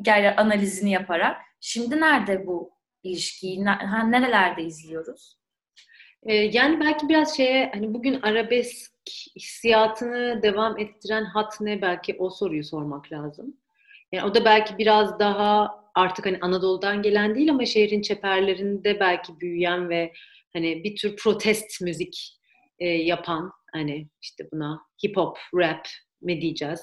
yer 0.06 0.22
yer 0.22 0.34
analizini 0.36 0.90
yaparak. 0.90 1.36
Şimdi 1.60 2.00
nerede 2.00 2.46
bu 2.46 2.70
ilişkiyi? 3.02 3.64
Nerelerde 3.64 4.62
izliyoruz? 4.62 5.38
Ee, 6.22 6.34
yani 6.34 6.80
belki 6.80 7.08
biraz 7.08 7.36
şeye 7.36 7.70
hani 7.74 7.94
bugün 7.94 8.20
arabesk 8.22 8.92
hissiyatını 9.36 10.42
devam 10.42 10.78
ettiren 10.78 11.24
hat 11.24 11.60
ne 11.60 11.82
belki 11.82 12.16
o 12.18 12.30
soruyu 12.30 12.64
sormak 12.64 13.12
lazım. 13.12 13.56
Yani 14.12 14.30
o 14.30 14.34
da 14.34 14.44
belki 14.44 14.78
biraz 14.78 15.18
daha 15.18 15.70
artık 15.94 16.26
hani 16.26 16.38
Anadolu'dan 16.40 17.02
gelen 17.02 17.34
değil 17.34 17.50
ama 17.50 17.64
şehrin 17.64 18.02
çeperlerinde 18.02 19.00
belki 19.00 19.40
büyüyen 19.40 19.88
ve 19.88 20.12
hani 20.52 20.84
bir 20.84 20.96
tür 20.96 21.16
protest 21.16 21.80
müzik 21.80 22.38
e, 22.78 22.88
yapan 22.88 23.52
hani 23.72 24.08
işte 24.22 24.48
buna 24.52 24.80
hip 25.04 25.16
hop, 25.16 25.38
rap 25.54 25.88
mi 26.22 26.40
diyeceğiz. 26.40 26.80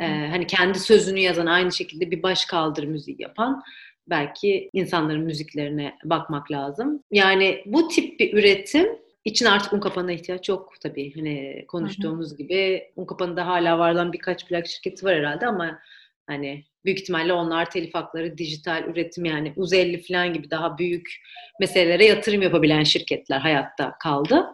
Ee, 0.00 0.04
hani 0.06 0.46
kendi 0.46 0.78
sözünü 0.78 1.20
yazan 1.20 1.46
aynı 1.46 1.72
şekilde 1.72 2.10
bir 2.10 2.22
baş 2.22 2.44
kaldır 2.44 2.84
müziği 2.84 3.16
yapan 3.20 3.62
belki 4.06 4.70
insanların 4.72 5.22
müziklerine 5.22 5.94
bakmak 6.04 6.50
lazım. 6.50 7.02
Yani 7.10 7.62
bu 7.66 7.88
tip 7.88 8.20
bir 8.20 8.32
üretim 8.32 8.88
için 9.28 9.46
artık 9.46 9.72
un 9.72 9.80
kapanına 9.80 10.12
ihtiyaç 10.12 10.48
yok 10.48 10.72
tabii. 10.82 11.14
Hani 11.14 11.64
konuştuğumuz 11.68 12.30
hı 12.30 12.34
hı. 12.34 12.38
gibi 12.38 12.90
un 12.96 13.06
kapanında 13.06 13.46
hala 13.46 13.78
var 13.78 13.92
olan 13.92 14.12
birkaç 14.12 14.46
plak 14.46 14.66
şirketi 14.66 15.06
var 15.06 15.16
herhalde 15.16 15.46
ama 15.46 15.78
hani 16.26 16.64
büyük 16.84 17.00
ihtimalle 17.00 17.32
onlar 17.32 17.70
telif 17.70 17.94
hakları, 17.94 18.38
dijital 18.38 18.84
üretim 18.84 19.24
yani 19.24 19.52
Uzelli 19.56 20.02
falan 20.02 20.32
gibi 20.32 20.50
daha 20.50 20.78
büyük 20.78 21.14
meselelere 21.60 22.04
yatırım 22.06 22.42
yapabilen 22.42 22.84
şirketler 22.84 23.38
hayatta 23.38 23.94
kaldı. 24.02 24.46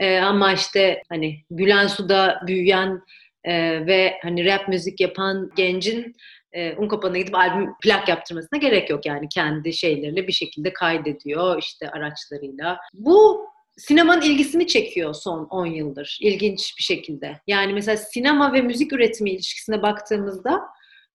Ee, 0.00 0.18
ama 0.18 0.52
işte 0.52 1.02
hani 1.08 1.44
Gülen 1.50 1.86
Su'da 1.86 2.40
büyüyen 2.46 3.02
e, 3.44 3.86
ve 3.86 4.14
hani 4.22 4.44
rap 4.44 4.68
müzik 4.68 5.00
yapan 5.00 5.50
gencin 5.56 6.16
e, 6.52 6.76
Unkapan'a 6.76 7.18
gidip 7.18 7.34
albüm 7.34 7.70
plak 7.82 8.08
yaptırmasına 8.08 8.58
gerek 8.58 8.90
yok 8.90 9.06
yani 9.06 9.28
kendi 9.28 9.72
şeyleriyle 9.72 10.26
bir 10.26 10.32
şekilde 10.32 10.72
kaydediyor 10.72 11.58
işte 11.58 11.90
araçlarıyla. 11.90 12.78
Bu 12.94 13.46
sinemanın 13.78 14.22
ilgisini 14.22 14.66
çekiyor 14.66 15.14
son 15.14 15.44
10 15.44 15.66
yıldır 15.66 16.18
ilginç 16.20 16.74
bir 16.78 16.82
şekilde. 16.82 17.40
Yani 17.46 17.72
mesela 17.72 17.96
sinema 17.96 18.52
ve 18.52 18.62
müzik 18.62 18.92
üretimi 18.92 19.30
ilişkisine 19.30 19.82
baktığımızda 19.82 20.60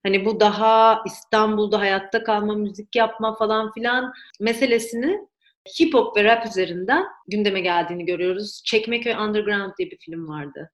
hani 0.02 0.24
bu 0.24 0.40
daha 0.40 1.02
İstanbul'da 1.06 1.80
hayatta 1.80 2.24
kalma, 2.24 2.54
müzik 2.54 2.96
yapma 2.96 3.36
falan 3.36 3.72
filan 3.72 4.12
meselesini 4.40 5.18
hip 5.80 5.94
hop 5.94 6.16
ve 6.16 6.24
rap 6.24 6.46
üzerinden 6.46 7.04
gündeme 7.28 7.60
geldiğini 7.60 8.04
görüyoruz. 8.04 8.62
Çekmeköy 8.64 9.12
Underground 9.12 9.72
diye 9.78 9.90
bir 9.90 9.98
film 9.98 10.28
vardı. 10.28 10.70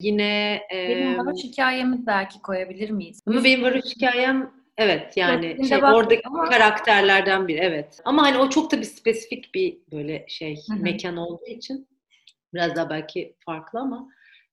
Yine 0.00 0.60
benim 0.72 1.18
varoş 1.18 1.44
hikayemi 1.44 2.06
belki 2.06 2.42
koyabilir 2.42 2.90
miyiz? 2.90 3.20
Ama 3.26 3.44
benim 3.44 3.62
varoş 3.62 3.84
hikayem 3.84 4.59
evet 4.80 5.16
yani 5.16 5.68
şey, 5.68 5.78
oradaki 5.84 6.22
ama... 6.24 6.48
karakterlerden 6.48 7.48
biri 7.48 7.58
evet. 7.58 8.00
Ama 8.04 8.22
hani 8.22 8.38
o 8.38 8.48
çok 8.50 8.72
da 8.72 8.78
bir 8.78 8.84
spesifik 8.84 9.54
bir 9.54 9.78
böyle 9.92 10.24
şey 10.28 10.56
Hı-hı. 10.56 10.78
mekan 10.78 11.16
olduğu 11.16 11.46
için 11.46 11.88
biraz 12.54 12.76
daha 12.76 12.90
belki 12.90 13.36
farklı 13.44 13.80
ama 13.80 14.08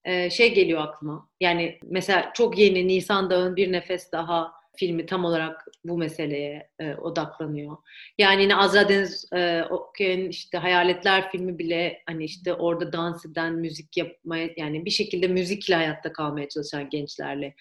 e, 0.06 0.30
şey 0.30 0.54
geliyor 0.54 0.82
aklıma. 0.82 1.30
Yani 1.40 1.80
mesela 1.84 2.32
çok 2.34 2.58
yeni 2.58 2.88
Nisan 2.88 3.30
Dağı'nın 3.30 3.56
bir 3.56 3.72
nefes 3.72 4.12
daha 4.12 4.58
filmi 4.78 5.06
tam 5.06 5.26
olarak 5.26 5.66
bu 5.86 5.98
meseleye 5.98 6.70
e, 6.80 6.96
odaklanıyor. 6.96 7.78
Yani 8.18 8.42
yine 8.42 8.56
Azra 8.56 8.90
Deniz 8.90 9.34
e, 9.34 9.64
Okuya'nın 9.70 10.30
işte 10.30 10.58
Hayaletler 10.58 11.32
filmi 11.32 11.60
bile 11.60 12.02
hani 12.06 12.24
işte 12.24 12.54
orada 12.54 12.94
dans 12.94 13.26
eden, 13.26 13.54
müzik 13.54 13.98
yapmaya 13.98 14.50
yani 14.58 14.86
bir 14.86 14.90
şekilde 14.90 15.28
müzikle 15.28 15.76
hayatta 15.76 16.14
kalmaya 16.14 16.50
çalışan 16.50 16.90
gençlerle 16.90 17.56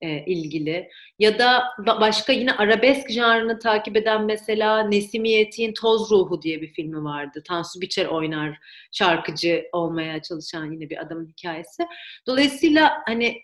e, 0.00 0.24
ilgili. 0.24 0.90
Ya 1.18 1.38
da 1.38 1.64
başka 2.00 2.32
yine 2.32 2.52
arabesk 2.52 3.10
janrını 3.10 3.58
takip 3.58 3.96
eden 3.96 4.24
mesela 4.24 4.82
Nesimiyet'in 4.82 5.72
Toz 5.72 6.10
Ruhu 6.10 6.42
diye 6.42 6.60
bir 6.60 6.72
filmi 6.72 7.04
vardı. 7.04 7.42
Tansu 7.48 7.80
Biçer 7.80 8.06
oynar 8.06 8.58
şarkıcı 8.92 9.64
olmaya 9.72 10.22
çalışan 10.22 10.72
yine 10.72 10.90
bir 10.90 11.00
adamın 11.02 11.26
hikayesi. 11.26 11.86
Dolayısıyla 12.26 13.02
hani 13.06 13.42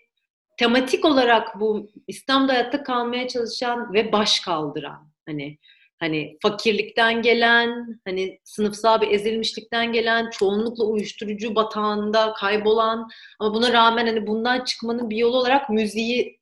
tematik 0.57 1.05
olarak 1.05 1.59
bu 1.59 1.89
İslam'da 2.07 2.53
hayatta 2.53 2.83
kalmaya 2.83 3.27
çalışan 3.27 3.93
ve 3.93 4.11
baş 4.11 4.39
kaldıran 4.39 5.11
hani 5.25 5.57
hani 5.99 6.37
fakirlikten 6.41 7.21
gelen, 7.21 7.99
hani 8.05 8.39
sınıfsal 8.43 9.01
bir 9.01 9.11
ezilmişlikten 9.11 9.93
gelen, 9.93 10.29
çoğunlukla 10.29 10.83
uyuşturucu 10.83 11.55
batağında 11.55 12.33
kaybolan 12.33 13.09
ama 13.39 13.53
buna 13.53 13.73
rağmen 13.73 14.07
hani 14.07 14.27
bundan 14.27 14.63
çıkmanın 14.63 15.09
bir 15.09 15.17
yolu 15.17 15.37
olarak 15.37 15.69
müziği 15.69 16.36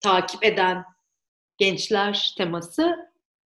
takip 0.00 0.44
eden 0.44 0.84
gençler 1.58 2.34
teması 2.38 2.96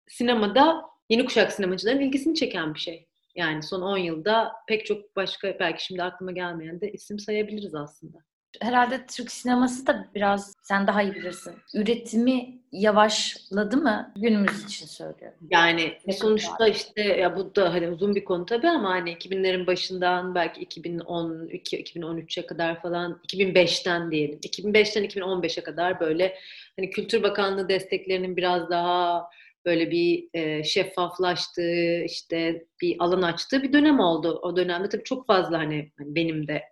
sinemada 0.09 0.83
yeni 1.09 1.25
kuşak 1.25 1.53
sinemacıların 1.53 2.01
ilgisini 2.01 2.35
çeken 2.35 2.75
bir 2.75 2.81
şey. 2.81 3.09
Yani 3.35 3.63
son 3.63 3.83
10 3.83 3.97
yılda 3.97 4.53
pek 4.69 4.87
çok 4.87 5.17
başka 5.17 5.57
belki 5.61 5.85
şimdi 5.85 6.03
aklıma 6.03 6.33
gelmeyen 6.33 6.81
de 6.81 6.93
isim 6.93 7.19
sayabiliriz 7.19 7.75
aslında. 7.75 8.19
Herhalde 8.61 9.07
Türk 9.07 9.31
sineması 9.31 9.87
da 9.87 10.09
biraz 10.15 10.55
sen 10.63 10.87
daha 10.87 11.03
iyi 11.03 11.15
bilirsin. 11.15 11.55
Üretimi 11.75 12.59
yavaşladı 12.73 13.77
mı? 13.77 14.13
Günümüz 14.17 14.65
için 14.65 14.87
söylüyorum. 14.87 15.39
Yani 15.51 15.83
Yakın 15.83 16.13
sonuçta 16.13 16.65
var. 16.65 16.71
işte 16.71 17.03
ya 17.03 17.37
bu 17.37 17.55
da 17.57 17.73
hani 17.75 17.89
uzun 17.89 18.15
bir 18.15 18.25
konu 18.25 18.47
tabii 18.47 18.69
ama 18.69 18.91
hani 18.91 19.11
2000'lerin 19.13 19.67
başından 19.67 20.35
belki 20.35 20.61
2012 20.61 21.83
2013'e 21.83 22.47
kadar 22.47 22.83
falan 22.83 23.21
2005'ten 23.29 24.11
diyelim. 24.11 24.39
2005'ten 24.39 25.05
2015'e 25.05 25.63
kadar 25.63 26.01
böyle 26.01 26.39
hani 26.79 26.91
Kültür 26.91 27.23
Bakanlığı 27.23 27.69
desteklerinin 27.69 28.37
biraz 28.37 28.71
daha 28.71 29.29
böyle 29.67 29.91
bir 29.91 30.29
e, 30.35 30.65
şeffaflaştığı 30.65 32.05
işte 32.05 32.67
bir 32.83 32.97
alan 32.99 33.23
açtığı 33.23 33.63
bir 33.63 33.73
dönem 33.73 34.01
oldu. 34.01 34.41
O 34.43 34.57
dönemde 34.57 34.89
tabii 34.89 35.05
çok 35.05 35.27
fazla 35.27 35.59
hani, 35.59 35.93
hani 35.99 36.15
benim 36.15 36.49
de 36.49 36.63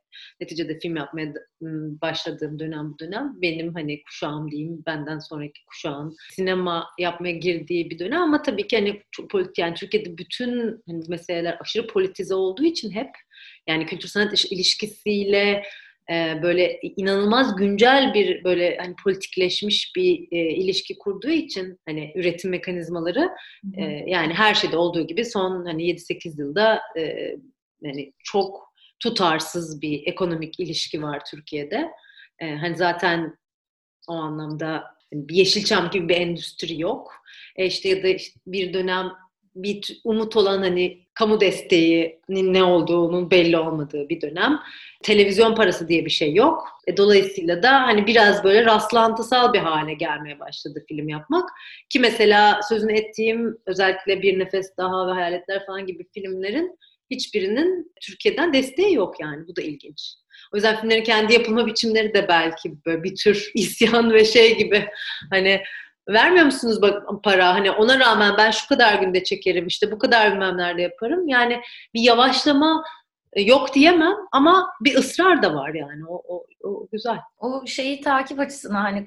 neticede 0.41 0.79
film 0.79 0.97
yapmaya 0.97 1.35
başladığım 2.03 2.59
dönem 2.59 2.93
bu 2.93 2.99
dönem 2.99 3.33
benim 3.43 3.75
hani 3.75 4.03
kuşağım 4.03 4.51
diyeyim 4.51 4.83
benden 4.87 5.19
sonraki 5.19 5.65
kuşağın 5.67 6.17
sinema 6.31 6.87
yapmaya 6.99 7.33
girdiği 7.33 7.91
bir 7.91 7.99
dönem 7.99 8.23
ama 8.23 8.43
tabii 8.43 8.67
ki 8.67 8.77
hani 8.77 9.03
politik 9.31 9.59
yani 9.59 9.75
Türkiye'de 9.75 10.19
bütün 10.19 10.83
hani 10.89 11.03
meseleler 11.09 11.57
aşırı 11.61 11.87
politize 11.87 12.35
olduğu 12.35 12.65
için 12.65 12.91
hep 12.91 13.11
yani 13.67 13.87
kültür 13.87 14.09
sanat 14.09 14.45
ilişkisiyle 14.45 15.63
böyle 16.43 16.81
inanılmaz 16.81 17.57
güncel 17.57 18.15
bir 18.15 18.45
böyle 18.45 18.77
hani 18.77 18.95
politikleşmiş 19.05 19.93
bir 19.97 20.29
e, 20.33 20.51
ilişki 20.51 20.99
kurduğu 20.99 21.31
için 21.31 21.79
hani 21.87 22.13
üretim 22.15 22.51
mekanizmaları 22.51 23.31
e, 23.77 23.83
yani 24.07 24.35
her 24.35 24.55
şeyde 24.55 24.77
olduğu 24.77 25.07
gibi 25.07 25.25
son 25.25 25.65
hani 25.65 25.83
7-8 25.83 26.41
yılda 26.41 26.81
e, 26.99 27.35
yani 27.83 28.13
çok 28.25 28.71
tutarsız 29.01 29.83
bir 29.83 30.07
ekonomik 30.07 30.61
ilişki 30.61 31.03
var 31.03 31.23
Türkiye'de. 31.31 31.91
E, 32.39 32.55
hani 32.55 32.77
zaten 32.77 33.39
o 34.09 34.13
anlamda 34.13 34.85
hani 35.13 35.29
bir 35.29 35.35
Yeşilçam 35.35 35.91
gibi 35.91 36.09
bir 36.09 36.17
endüstri 36.17 36.81
yok. 36.81 37.13
E 37.57 37.67
işte 37.67 37.89
ya 37.89 38.03
da 38.03 38.09
işte 38.09 38.41
bir 38.47 38.73
dönem 38.73 39.13
bir 39.55 40.01
umut 40.05 40.37
olan 40.37 40.59
hani 40.59 41.07
kamu 41.21 41.41
desteğinin 41.41 42.55
ne 42.55 42.65
olduğunun 42.65 43.31
belli 43.31 43.59
olmadığı 43.59 44.09
bir 44.09 44.21
dönem. 44.21 44.61
Televizyon 45.03 45.55
parası 45.55 45.89
diye 45.89 46.05
bir 46.05 46.11
şey 46.11 46.35
yok. 46.35 46.69
E, 46.87 46.97
dolayısıyla 46.97 47.63
da 47.63 47.83
hani 47.83 48.07
biraz 48.07 48.45
böyle 48.45 48.65
rastlantısal 48.65 49.53
bir 49.53 49.59
hale 49.59 49.95
gelmeye 49.95 50.41
başladı 50.41 50.85
film 50.89 51.09
yapmak. 51.09 51.49
Ki 51.91 52.01
mesela 52.01 52.61
sözünü 52.69 52.93
ettiğim 52.93 53.59
özellikle 53.67 54.23
Bir 54.23 54.39
Nefes 54.39 54.77
Daha 54.77 55.07
ve 55.09 55.13
Hayaletler 55.13 55.67
falan 55.67 55.87
gibi 55.87 56.07
filmlerin 56.15 56.79
hiçbirinin 57.11 57.93
Türkiye'den 58.01 58.53
desteği 58.53 58.95
yok 58.95 59.21
yani. 59.21 59.47
Bu 59.49 59.57
da 59.57 59.63
ilginç. 59.63 60.15
O 60.53 60.57
yüzden 60.57 60.81
filmlerin 60.81 61.05
kendi 61.05 61.33
yapılma 61.33 61.67
biçimleri 61.67 62.15
de 62.15 62.29
belki 62.29 62.73
böyle 62.87 63.03
bir 63.03 63.17
tür 63.17 63.51
isyan 63.55 64.13
ve 64.13 64.25
şey 64.25 64.59
gibi 64.59 64.89
hani 65.31 65.63
vermiyor 66.13 66.45
musunuz 66.45 66.81
para 67.23 67.55
hani 67.55 67.71
ona 67.71 68.01
rağmen 68.01 68.35
ben 68.39 68.51
şu 68.51 68.69
kadar 68.69 68.95
günde 68.95 69.25
çekerim 69.25 69.67
işte 69.67 69.93
bu 69.93 69.99
kadar 69.99 70.33
bilmem 70.33 70.57
nerede 70.57 70.83
yaparım 70.83 71.29
yani 71.29 71.61
bir 71.95 72.01
yavaşlama 72.01 72.85
e, 73.33 73.43
yok 73.43 73.75
diyemem 73.75 74.17
ama 74.33 74.71
bir 74.81 74.97
ısrar 74.97 75.43
da 75.43 75.55
var 75.55 75.75
yani 75.75 76.07
o, 76.09 76.23
o, 76.29 76.47
o 76.63 76.89
güzel. 76.93 77.19
O 77.39 77.67
şeyi 77.67 78.01
takip 78.01 78.41
açısından 78.41 78.81
hani 78.81 79.07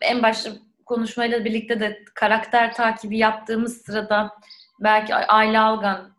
en 0.00 0.22
başta 0.22 0.50
konuşmayla 0.86 1.44
birlikte 1.44 1.80
de 1.80 2.04
karakter 2.14 2.74
takibi 2.74 3.18
yaptığımız 3.18 3.82
sırada 3.82 4.32
belki 4.80 5.14
Ayla 5.14 5.64
Algan, 5.64 6.16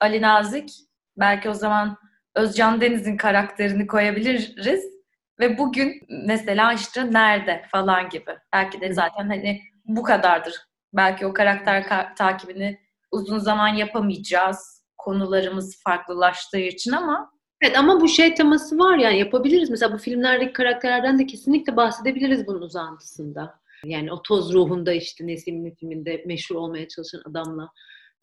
Ali 0.00 0.22
Nazik, 0.22 0.70
belki 1.16 1.50
o 1.50 1.54
zaman 1.54 1.96
Özcan 2.34 2.80
Deniz'in 2.80 3.16
karakterini 3.16 3.86
koyabiliriz. 3.86 4.97
Ve 5.40 5.58
bugün 5.58 6.02
mesela 6.26 6.72
işte 6.72 7.12
nerede 7.12 7.64
falan 7.70 8.08
gibi. 8.08 8.30
Belki 8.52 8.80
de 8.80 8.92
zaten 8.92 9.28
hani 9.28 9.60
bu 9.84 10.02
kadardır. 10.02 10.54
Belki 10.92 11.26
o 11.26 11.32
karakter 11.32 11.82
ka- 11.82 12.14
takibini 12.14 12.78
uzun 13.10 13.38
zaman 13.38 13.68
yapamayacağız. 13.68 14.78
Konularımız 14.98 15.82
farklılaştığı 15.82 16.58
için 16.58 16.92
ama 16.92 17.30
Evet 17.62 17.78
ama 17.78 18.00
bu 18.00 18.08
şey 18.08 18.34
teması 18.34 18.78
var 18.78 18.98
yani 18.98 19.18
yapabiliriz. 19.18 19.70
Mesela 19.70 19.92
bu 19.92 19.98
filmlerdeki 19.98 20.52
karakterlerden 20.52 21.18
de 21.18 21.26
kesinlikle 21.26 21.76
bahsedebiliriz 21.76 22.46
bunun 22.46 22.62
uzantısında. 22.62 23.60
Yani 23.84 24.12
o 24.12 24.22
toz 24.22 24.52
ruhunda 24.52 24.92
işte 24.92 25.26
Nesim'in 25.26 25.74
filminde 25.74 26.22
meşhur 26.26 26.56
olmaya 26.56 26.88
çalışan 26.88 27.22
adamla 27.30 27.68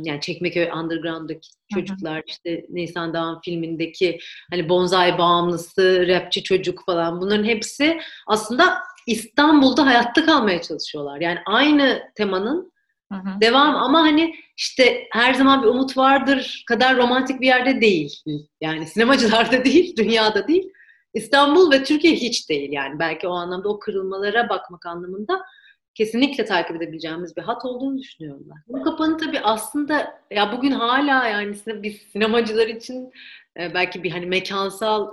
yani 0.01 0.21
Çekmeköy 0.21 0.69
Underground'daki 0.71 1.49
çocuklar 1.73 2.23
işte 2.27 2.65
Nisan 2.69 3.13
Dağın 3.13 3.39
filmindeki 3.45 4.19
hani 4.49 4.69
bonsai 4.69 5.17
bağımlısı, 5.17 6.07
rapçi 6.07 6.43
çocuk 6.43 6.85
falan 6.85 7.21
bunların 7.21 7.43
hepsi 7.43 7.99
aslında 8.27 8.77
İstanbul'da 9.07 9.85
hayatta 9.85 10.25
kalmaya 10.25 10.61
çalışıyorlar. 10.61 11.21
Yani 11.21 11.39
aynı 11.45 12.01
temanın 12.15 12.71
hı 13.11 13.15
hı. 13.15 13.41
devam 13.41 13.75
ama 13.75 13.99
hani 13.99 14.35
işte 14.57 15.07
her 15.11 15.33
zaman 15.33 15.63
bir 15.63 15.67
umut 15.67 15.97
vardır 15.97 16.63
kadar 16.67 16.97
romantik 16.97 17.41
bir 17.41 17.47
yerde 17.47 17.81
değil. 17.81 18.21
Yani 18.61 18.87
sinemacılarda 18.87 19.65
değil, 19.65 19.95
dünyada 19.97 20.47
değil. 20.47 20.69
İstanbul 21.13 21.71
ve 21.71 21.83
Türkiye 21.83 22.13
hiç 22.15 22.49
değil 22.49 22.71
yani. 22.71 22.99
Belki 22.99 23.27
o 23.27 23.31
anlamda 23.31 23.69
o 23.69 23.79
kırılmalara 23.79 24.49
bakmak 24.49 24.85
anlamında 24.85 25.41
kesinlikle 25.95 26.45
takip 26.45 26.75
edebileceğimiz 26.75 27.37
bir 27.37 27.41
hat 27.41 27.65
olduğunu 27.65 27.97
düşünüyorum 27.97 28.43
ben. 28.49 28.57
Bu 28.67 28.83
kapanı 28.83 29.17
tabii 29.17 29.39
aslında 29.39 30.21
ya 30.31 30.51
bugün 30.51 30.71
hala 30.71 31.27
yani 31.27 31.55
biz 31.67 31.97
sinemacılar 31.97 32.67
için 32.67 33.11
e, 33.59 33.73
belki 33.73 34.03
bir 34.03 34.11
hani 34.11 34.25
mekansal 34.25 35.07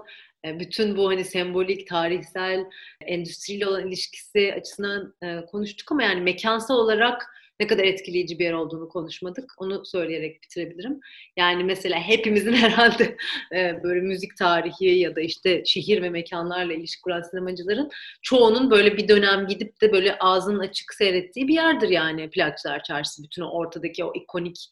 e, 0.44 0.60
bütün 0.60 0.96
bu 0.96 1.08
hani 1.08 1.24
sembolik, 1.24 1.88
tarihsel, 1.88 2.64
endüstriyle 3.00 3.66
olan 3.66 3.86
ilişkisi 3.88 4.54
açısından 4.56 5.14
e, 5.22 5.44
konuştuk 5.46 5.92
ama 5.92 6.02
yani 6.02 6.20
mekansal 6.20 6.74
olarak 6.74 7.41
ne 7.60 7.66
kadar 7.66 7.84
etkileyici 7.84 8.38
bir 8.38 8.44
yer 8.44 8.52
olduğunu 8.52 8.88
konuşmadık. 8.88 9.52
Onu 9.58 9.84
söyleyerek 9.84 10.42
bitirebilirim. 10.42 11.00
Yani 11.36 11.64
mesela 11.64 11.98
hepimizin 12.00 12.52
herhalde 12.62 13.16
e, 13.54 13.82
böyle 13.82 14.00
müzik 14.00 14.36
tarihi 14.36 14.98
ya 14.98 15.16
da 15.16 15.20
işte 15.20 15.62
şehir 15.66 16.02
ve 16.02 16.10
mekanlarla 16.10 16.72
ilişki 16.72 17.02
kuran 17.02 17.22
sinemacıların 17.22 17.90
çoğunun 18.22 18.70
böyle 18.70 18.96
bir 18.96 19.08
dönem 19.08 19.46
gidip 19.46 19.80
de 19.80 19.92
böyle 19.92 20.18
ağzının 20.18 20.58
açık 20.58 20.94
seyrettiği 20.94 21.48
bir 21.48 21.54
yerdir 21.54 21.88
yani 21.88 22.30
Plakçılar 22.30 22.82
Çarşısı. 22.82 23.22
Bütün 23.22 23.42
o 23.42 23.50
ortadaki 23.50 24.04
o 24.04 24.12
ikonik 24.14 24.68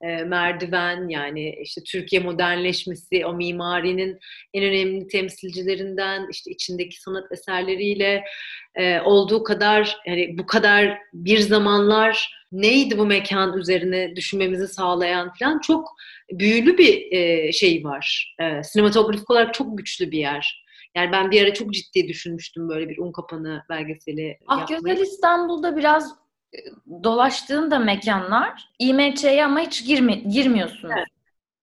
e, 0.00 0.24
merdiven 0.24 1.08
yani 1.08 1.54
işte 1.62 1.82
Türkiye 1.82 2.22
modernleşmesi, 2.22 3.26
o 3.26 3.34
mimarinin 3.34 4.18
en 4.54 4.64
önemli 4.64 5.08
temsilcilerinden 5.08 6.28
işte 6.30 6.50
içindeki 6.50 7.00
sanat 7.00 7.32
eserleriyle 7.32 8.24
e, 8.74 9.00
olduğu 9.00 9.42
kadar 9.42 9.96
yani 10.06 10.38
bu 10.38 10.46
kadar 10.46 10.98
bir 11.12 11.38
zamanlar 11.38 12.40
neydi 12.52 12.98
bu 12.98 13.06
mekan 13.06 13.58
üzerine 13.58 14.16
düşünmemizi 14.16 14.68
sağlayan 14.68 15.32
falan 15.38 15.58
çok 15.58 15.88
büyülü 16.32 16.78
bir 16.78 17.12
e, 17.12 17.52
şey 17.52 17.84
var. 17.84 18.34
E, 18.40 18.62
sinematografik 18.62 19.30
olarak 19.30 19.54
çok 19.54 19.78
güçlü 19.78 20.10
bir 20.10 20.18
yer. 20.18 20.64
Yani 20.94 21.12
ben 21.12 21.30
bir 21.30 21.42
ara 21.42 21.54
çok 21.54 21.74
ciddi 21.74 22.08
düşünmüştüm 22.08 22.68
böyle 22.68 22.88
bir 22.88 22.98
un 22.98 23.12
kapanı 23.12 23.62
belgeseli 23.68 24.38
Ah 24.46 24.66
Güzel 24.66 24.98
İstanbul'da 24.98 25.76
biraz 25.76 26.14
dolaştığında 27.04 27.78
mekanlar 27.78 28.68
IMC'ye 28.78 29.44
ama 29.44 29.60
hiç 29.60 29.86
girmi 29.86 30.28
girmiyorsunuz. 30.28 30.94
Evet. 30.96 31.06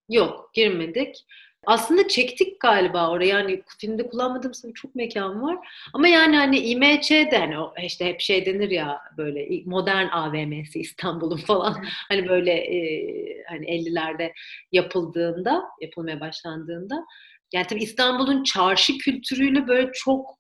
Yok 0.10 0.52
girmedik. 0.54 1.26
Aslında 1.66 2.08
çektik 2.08 2.60
galiba 2.60 3.10
oraya 3.10 3.26
yani 3.26 3.64
filmde 3.78 4.10
kullanmadığım 4.10 4.74
çok 4.74 4.96
mekan 4.96 5.42
var. 5.42 5.58
Ama 5.94 6.08
yani 6.08 6.38
hani 6.38 6.60
IMC'de 6.60 7.38
hani 7.38 7.56
işte 7.86 8.06
hep 8.06 8.22
şey 8.22 8.46
denir 8.46 8.70
ya 8.70 9.02
böyle 9.18 9.62
modern 9.66 10.08
AVM'si 10.08 10.80
İstanbul'un 10.80 11.38
falan 11.38 11.86
hani 12.10 12.30
böyle 12.30 12.52
e, 12.54 12.78
hani 13.50 13.66
50'lerde 13.66 14.34
yapıldığında 14.72 15.64
yapılmaya 15.82 16.20
başlandığında 16.20 17.06
yani 17.54 17.68
tabii 17.68 17.84
İstanbul'un 17.84 18.44
çarşı 18.44 18.98
kültürüyle 18.98 19.68
böyle 19.68 19.92
çok 19.94 20.38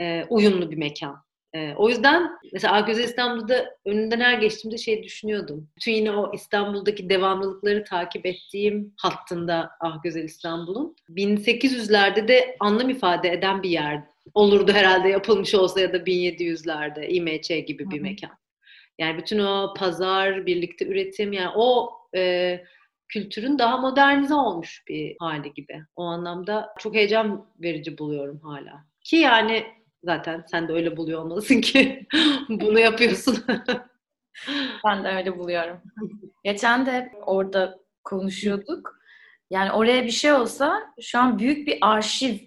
e, 0.00 0.24
uyumlu 0.24 0.70
bir 0.70 0.76
mekan. 0.76 1.24
E, 1.54 1.74
o 1.76 1.88
yüzden 1.88 2.30
mesela 2.52 2.74
Akgözel 2.74 3.04
İstanbul'da 3.04 3.76
önünden 3.84 4.20
her 4.20 4.38
geçtiğimde 4.38 4.78
şey 4.78 5.02
düşünüyordum. 5.02 5.68
Bütün 5.76 5.92
yine 5.92 6.10
o 6.10 6.34
İstanbul'daki 6.34 7.10
devamlılıkları 7.10 7.84
takip 7.84 8.26
ettiğim 8.26 8.94
hattında 8.96 9.70
Ah 9.80 10.02
Güzel 10.02 10.24
İstanbul'un 10.24 10.96
1800'lerde 11.10 12.28
de 12.28 12.56
anlam 12.60 12.90
ifade 12.90 13.32
eden 13.32 13.62
bir 13.62 13.70
yer 13.70 14.02
olurdu 14.34 14.72
herhalde 14.72 15.08
yapılmış 15.08 15.54
olsa 15.54 15.80
ya 15.80 15.92
da 15.92 15.96
1700'lerde 15.96 17.08
İMÇ 17.08 17.48
gibi 17.66 17.90
bir 17.90 18.00
mekan. 18.00 18.30
Yani 18.98 19.18
bütün 19.18 19.38
o 19.38 19.74
pazar, 19.76 20.46
birlikte 20.46 20.86
üretim 20.86 21.32
yani 21.32 21.52
o 21.56 21.92
e, 22.16 22.64
kültürün 23.08 23.58
daha 23.58 23.76
modernize 23.76 24.34
olmuş 24.34 24.84
bir 24.88 25.16
hali 25.18 25.52
gibi. 25.52 25.82
O 25.96 26.02
anlamda 26.02 26.74
çok 26.78 26.94
heyecan 26.94 27.46
verici 27.62 27.98
buluyorum 27.98 28.40
hala. 28.40 28.84
Ki 29.04 29.16
yani 29.16 29.64
Zaten 30.04 30.44
sen 30.50 30.68
de 30.68 30.72
öyle 30.72 30.96
buluyor 30.96 31.20
olmalısın 31.20 31.60
ki 31.60 32.06
bunu 32.48 32.78
yapıyorsun. 32.78 33.44
ben 34.84 35.04
de 35.04 35.08
öyle 35.08 35.38
buluyorum. 35.38 35.80
Geçen 36.44 36.86
de 36.86 37.12
orada 37.26 37.78
konuşuyorduk. 38.04 39.00
Yani 39.50 39.72
oraya 39.72 40.04
bir 40.04 40.10
şey 40.10 40.32
olsa 40.32 40.94
şu 41.00 41.18
an 41.18 41.38
büyük 41.38 41.66
bir 41.66 41.78
arşiv 41.80 42.38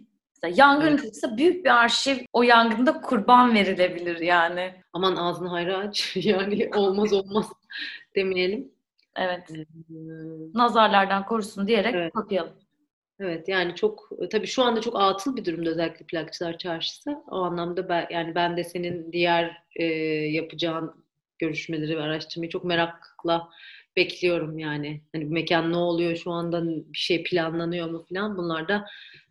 yangın 0.56 0.98
çıksa 0.98 1.38
büyük 1.38 1.66
bir 1.66 1.70
arşiv 1.70 2.18
o 2.34 2.44
yangında 2.44 3.02
kurban 3.02 3.56
verilebilir 3.56 4.20
yani. 4.20 4.74
Aman 4.94 5.16
ağzını 5.16 5.50
hayra 5.50 5.78
aç. 5.78 6.16
Yani 6.16 6.70
olmaz 6.76 7.14
olmaz 7.14 7.46
demeyelim. 8.16 8.72
Evet. 9.16 9.52
Ee, 9.52 9.66
Nazarlardan 10.54 11.26
korusun 11.26 11.68
diyerek 11.68 11.96
evet. 11.96 12.14
kapayalım. 12.14 12.54
Evet 13.20 13.48
yani 13.48 13.76
çok 13.76 14.10
tabii 14.32 14.48
şu 14.48 14.64
anda 14.64 14.82
çok 14.82 15.00
atıl 15.00 15.36
bir 15.36 15.46
durumda 15.46 15.70
özellikle 15.70 16.06
plakçılar 16.06 16.58
çarşısı. 16.58 17.24
O 17.28 17.36
anlamda 17.36 17.90
ben, 17.90 18.08
yani 18.10 18.36
ben 18.36 18.58
de 18.58 18.64
senin 18.64 19.12
diğer 19.12 19.64
e, 19.76 19.84
yapacağın 20.32 21.06
görüşmeleri 21.40 21.98
ve 21.98 22.02
araştırmayı 22.02 22.50
çok 22.50 22.64
merakla 22.64 23.50
bekliyorum 23.96 24.60
yani. 24.60 25.02
Hani 25.14 25.30
bu 25.30 25.34
mekan 25.34 25.72
ne 25.72 25.78
oluyor 25.78 26.16
şu 26.16 26.32
anda 26.32 26.66
bir 26.68 26.98
şey 26.98 27.24
planlanıyor 27.24 27.90
mu 27.90 28.06
falan 28.10 28.38
bunlar 28.38 28.68
da 28.68 28.86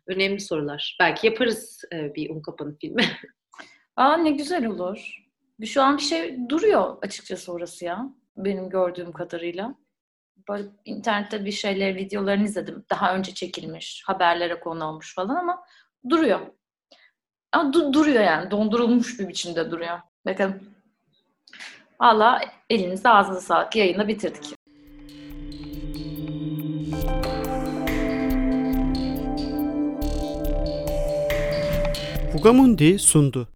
önemli 0.07 0.39
sorular. 0.39 0.97
Belki 0.99 1.27
yaparız 1.27 1.81
e, 1.93 2.15
bir 2.15 2.29
un 2.29 2.41
kapanı 2.41 2.77
filmi. 2.77 3.03
Aa 3.95 4.17
ne 4.17 4.31
güzel 4.31 4.65
olur. 4.65 5.27
Şu 5.65 5.81
an 5.81 5.97
bir 5.97 6.01
şey 6.01 6.49
duruyor 6.49 6.97
açıkçası 7.01 7.51
orası 7.51 7.85
ya. 7.85 8.09
Benim 8.37 8.69
gördüğüm 8.69 9.11
kadarıyla 9.11 9.75
böyle 10.49 10.67
internette 10.85 11.45
bir 11.45 11.51
şeyler, 11.51 11.95
videolarını 11.95 12.43
izledim. 12.43 12.85
Daha 12.89 13.15
önce 13.15 13.33
çekilmiş, 13.33 14.03
haberlere 14.05 14.59
konu 14.59 14.85
olmuş 14.85 15.15
falan 15.15 15.35
ama 15.35 15.63
duruyor. 16.09 16.39
Ama 17.51 17.69
du- 17.71 17.93
duruyor 17.93 18.23
yani. 18.23 18.51
Dondurulmuş 18.51 19.19
bir 19.19 19.27
biçimde 19.27 19.71
duruyor. 19.71 19.99
Bakalım. 20.25 20.59
Valla 22.01 22.41
elinize 22.69 23.09
ağzınıza 23.09 23.41
sağlık. 23.41 23.75
Yayını 23.75 24.07
bitirdik. 24.07 24.53
Fugamundi 32.31 32.99
sundu. 32.99 33.47